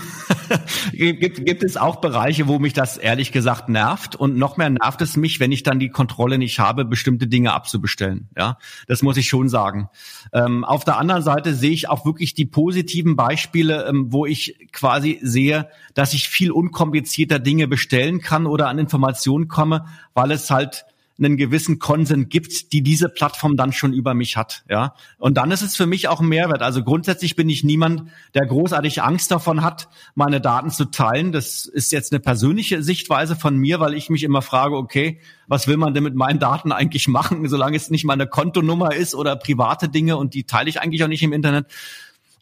gibt, 0.93 1.45
gibt 1.45 1.63
es 1.63 1.77
auch 1.77 1.97
Bereiche, 1.97 2.47
wo 2.47 2.59
mich 2.59 2.73
das 2.73 2.97
ehrlich 2.97 3.31
gesagt 3.31 3.69
nervt 3.69 4.15
und 4.15 4.37
noch 4.37 4.57
mehr 4.57 4.69
nervt 4.69 5.01
es 5.01 5.17
mich, 5.17 5.39
wenn 5.39 5.51
ich 5.51 5.63
dann 5.63 5.79
die 5.79 5.89
Kontrolle 5.89 6.37
nicht 6.37 6.59
habe, 6.59 6.85
bestimmte 6.85 7.27
Dinge 7.27 7.53
abzubestellen. 7.53 8.29
Ja, 8.37 8.57
das 8.87 9.01
muss 9.01 9.17
ich 9.17 9.27
schon 9.27 9.49
sagen. 9.49 9.89
Ähm, 10.33 10.63
auf 10.63 10.83
der 10.83 10.97
anderen 10.97 11.23
Seite 11.23 11.53
sehe 11.53 11.71
ich 11.71 11.89
auch 11.89 12.05
wirklich 12.05 12.33
die 12.33 12.45
positiven 12.45 13.15
Beispiele, 13.15 13.85
ähm, 13.87 14.07
wo 14.09 14.25
ich 14.25 14.67
quasi 14.71 15.19
sehe, 15.21 15.69
dass 15.93 16.13
ich 16.13 16.29
viel 16.29 16.51
unkomplizierter 16.51 17.39
Dinge 17.39 17.67
bestellen 17.67 18.21
kann 18.21 18.45
oder 18.45 18.67
an 18.67 18.79
Informationen 18.79 19.47
komme, 19.47 19.85
weil 20.13 20.31
es 20.31 20.49
halt 20.49 20.85
einen 21.23 21.37
gewissen 21.37 21.79
Konsent 21.79 22.29
gibt, 22.29 22.73
die 22.73 22.81
diese 22.81 23.07
Plattform 23.09 23.55
dann 23.55 23.71
schon 23.71 23.93
über 23.93 24.13
mich 24.13 24.37
hat, 24.37 24.63
ja. 24.69 24.95
Und 25.17 25.37
dann 25.37 25.51
ist 25.51 25.61
es 25.61 25.75
für 25.75 25.85
mich 25.85 26.07
auch 26.07 26.19
ein 26.19 26.27
Mehrwert. 26.27 26.61
Also 26.61 26.83
grundsätzlich 26.83 27.35
bin 27.35 27.47
ich 27.49 27.63
niemand, 27.63 28.09
der 28.33 28.45
großartig 28.45 29.03
Angst 29.03 29.31
davon 29.31 29.61
hat, 29.61 29.87
meine 30.15 30.41
Daten 30.41 30.71
zu 30.71 30.85
teilen. 30.85 31.31
Das 31.31 31.65
ist 31.65 31.91
jetzt 31.91 32.11
eine 32.11 32.19
persönliche 32.19 32.83
Sichtweise 32.83 33.35
von 33.35 33.57
mir, 33.57 33.79
weil 33.79 33.93
ich 33.93 34.09
mich 34.09 34.23
immer 34.23 34.41
frage, 34.41 34.75
okay, 34.75 35.19
was 35.47 35.67
will 35.67 35.77
man 35.77 35.93
denn 35.93 36.03
mit 36.03 36.15
meinen 36.15 36.39
Daten 36.39 36.71
eigentlich 36.71 37.07
machen, 37.07 37.47
solange 37.47 37.77
es 37.77 37.89
nicht 37.89 38.05
meine 38.05 38.27
Kontonummer 38.27 38.95
ist 38.95 39.15
oder 39.15 39.35
private 39.35 39.89
Dinge 39.89 40.17
und 40.17 40.33
die 40.33 40.45
teile 40.45 40.69
ich 40.69 40.81
eigentlich 40.81 41.03
auch 41.03 41.07
nicht 41.07 41.23
im 41.23 41.33
Internet. 41.33 41.67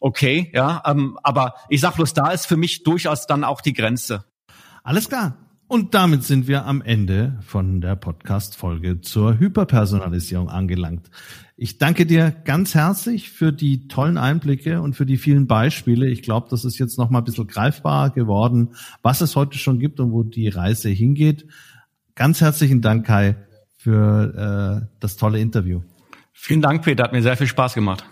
Okay, 0.00 0.50
ja, 0.54 0.82
ähm, 0.86 1.18
aber 1.22 1.54
ich 1.68 1.80
sag 1.82 1.96
bloß, 1.96 2.14
da 2.14 2.30
ist 2.30 2.46
für 2.46 2.56
mich 2.56 2.82
durchaus 2.84 3.26
dann 3.26 3.44
auch 3.44 3.60
die 3.60 3.74
Grenze. 3.74 4.24
Alles 4.82 5.08
klar. 5.08 5.36
Und 5.70 5.94
damit 5.94 6.24
sind 6.24 6.48
wir 6.48 6.66
am 6.66 6.82
Ende 6.82 7.38
von 7.42 7.80
der 7.80 7.94
Podcast-Folge 7.94 9.02
zur 9.02 9.38
Hyperpersonalisierung 9.38 10.48
angelangt. 10.48 11.08
Ich 11.56 11.78
danke 11.78 12.06
dir 12.06 12.32
ganz 12.44 12.74
herzlich 12.74 13.30
für 13.30 13.52
die 13.52 13.86
tollen 13.86 14.18
Einblicke 14.18 14.82
und 14.82 14.96
für 14.96 15.06
die 15.06 15.16
vielen 15.16 15.46
Beispiele. 15.46 16.08
Ich 16.08 16.22
glaube, 16.22 16.48
das 16.50 16.64
ist 16.64 16.80
jetzt 16.80 16.98
noch 16.98 17.08
mal 17.08 17.18
ein 17.18 17.24
bisschen 17.24 17.46
greifbarer 17.46 18.10
geworden, 18.10 18.70
was 19.02 19.20
es 19.20 19.36
heute 19.36 19.58
schon 19.58 19.78
gibt 19.78 20.00
und 20.00 20.10
wo 20.10 20.24
die 20.24 20.48
Reise 20.48 20.88
hingeht. 20.88 21.46
Ganz 22.16 22.40
herzlichen 22.40 22.80
Dank, 22.80 23.06
Kai, 23.06 23.36
für 23.76 24.82
äh, 24.82 24.96
das 24.98 25.18
tolle 25.18 25.38
Interview. 25.38 25.82
Vielen 26.32 26.62
Dank, 26.62 26.82
Peter. 26.82 27.04
Hat 27.04 27.12
mir 27.12 27.22
sehr 27.22 27.36
viel 27.36 27.46
Spaß 27.46 27.74
gemacht. 27.74 28.04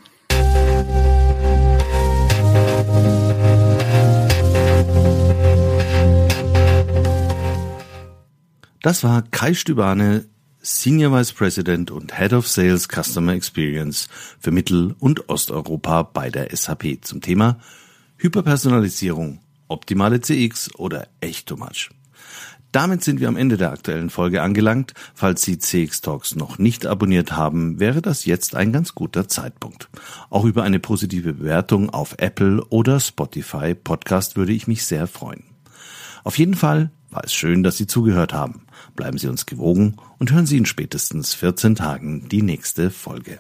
Das 8.83 9.03
war 9.03 9.23
Kai 9.23 9.55
Stübane, 9.55 10.27
Senior 10.61 11.13
Vice 11.13 11.33
President 11.33 11.91
und 11.91 12.17
Head 12.17 12.33
of 12.33 12.47
Sales 12.47 12.87
Customer 12.89 13.33
Experience 13.33 14.09
für 14.39 14.53
Mittel- 14.53 14.95
und 15.01 15.29
Osteuropa 15.29 16.05
bei 16.05 16.31
der 16.31 16.55
SAP 16.57 16.99
zum 17.03 17.21
Thema 17.21 17.59
Hyperpersonalisierung, 18.19 19.41
optimale 19.67 20.21
CX 20.21 20.75
oder 20.77 21.09
echt 21.21 21.49
too 21.49 21.57
much. 21.57 21.91
Damit 22.71 23.03
sind 23.03 23.19
wir 23.19 23.29
am 23.29 23.37
Ende 23.37 23.57
der 23.57 23.73
aktuellen 23.73 24.11
Folge 24.11 24.43
angelangt. 24.43 24.93
Falls 25.15 25.43
Sie 25.43 25.59
CX 25.59 26.01
Talks 26.01 26.37
noch 26.37 26.59
nicht 26.59 26.87
abonniert 26.87 27.33
haben, 27.33 27.81
wäre 27.81 28.03
das 28.03 28.27
jetzt 28.27 28.55
ein 28.55 28.73
ganz 28.73 28.95
guter 28.95 29.27
Zeitpunkt. 29.27 29.89
Auch 30.31 30.45
über 30.45 30.63
eine 30.63 30.79
positive 30.79 31.33
Bewertung 31.33 31.91
auf 31.91 32.15
Apple 32.19 32.63
oder 32.67 33.01
Spotify 33.01 33.75
Podcast 33.75 34.37
würde 34.37 34.53
ich 34.53 34.69
mich 34.69 34.85
sehr 34.85 35.07
freuen. 35.07 35.45
Auf 36.25 36.39
jeden 36.39 36.55
Fall 36.55 36.91
war 37.11 37.25
es 37.25 37.33
schön, 37.33 37.63
dass 37.63 37.77
Sie 37.77 37.87
zugehört 37.87 38.33
haben. 38.33 38.67
Bleiben 38.97 39.19
Sie 39.19 39.29
uns 39.29 39.47
gewogen 39.47 39.97
und 40.19 40.33
hören 40.33 40.47
Sie 40.47 40.57
in 40.57 40.67
spätestens 40.67 41.35
14 41.35 41.75
Tagen 41.75 42.29
die 42.29 42.43
nächste 42.43 42.91
Folge. 42.91 43.39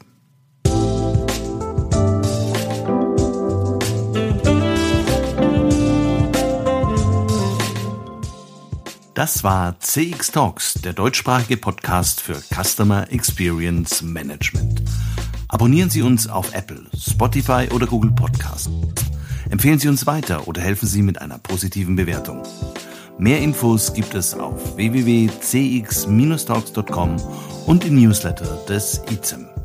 Das 9.18 9.42
war 9.42 9.80
CX 9.80 10.30
Talks, 10.30 10.74
der 10.74 10.92
deutschsprachige 10.92 11.56
Podcast 11.56 12.20
für 12.20 12.40
Customer 12.54 13.10
Experience 13.10 14.00
Management. 14.00 14.80
Abonnieren 15.48 15.90
Sie 15.90 16.02
uns 16.02 16.28
auf 16.28 16.54
Apple, 16.54 16.86
Spotify 16.96 17.66
oder 17.72 17.88
Google 17.88 18.12
Podcast. 18.12 18.70
Empfehlen 19.50 19.80
Sie 19.80 19.88
uns 19.88 20.06
weiter 20.06 20.46
oder 20.46 20.60
helfen 20.60 20.86
Sie 20.86 21.02
mit 21.02 21.20
einer 21.20 21.38
positiven 21.38 21.96
Bewertung. 21.96 22.44
Mehr 23.20 23.40
Infos 23.40 23.92
gibt 23.92 24.14
es 24.14 24.32
auf 24.32 24.76
www.cx-talks.com 24.76 27.16
und 27.66 27.84
im 27.84 28.00
Newsletter 28.00 28.60
des 28.68 29.02
ICEM. 29.10 29.57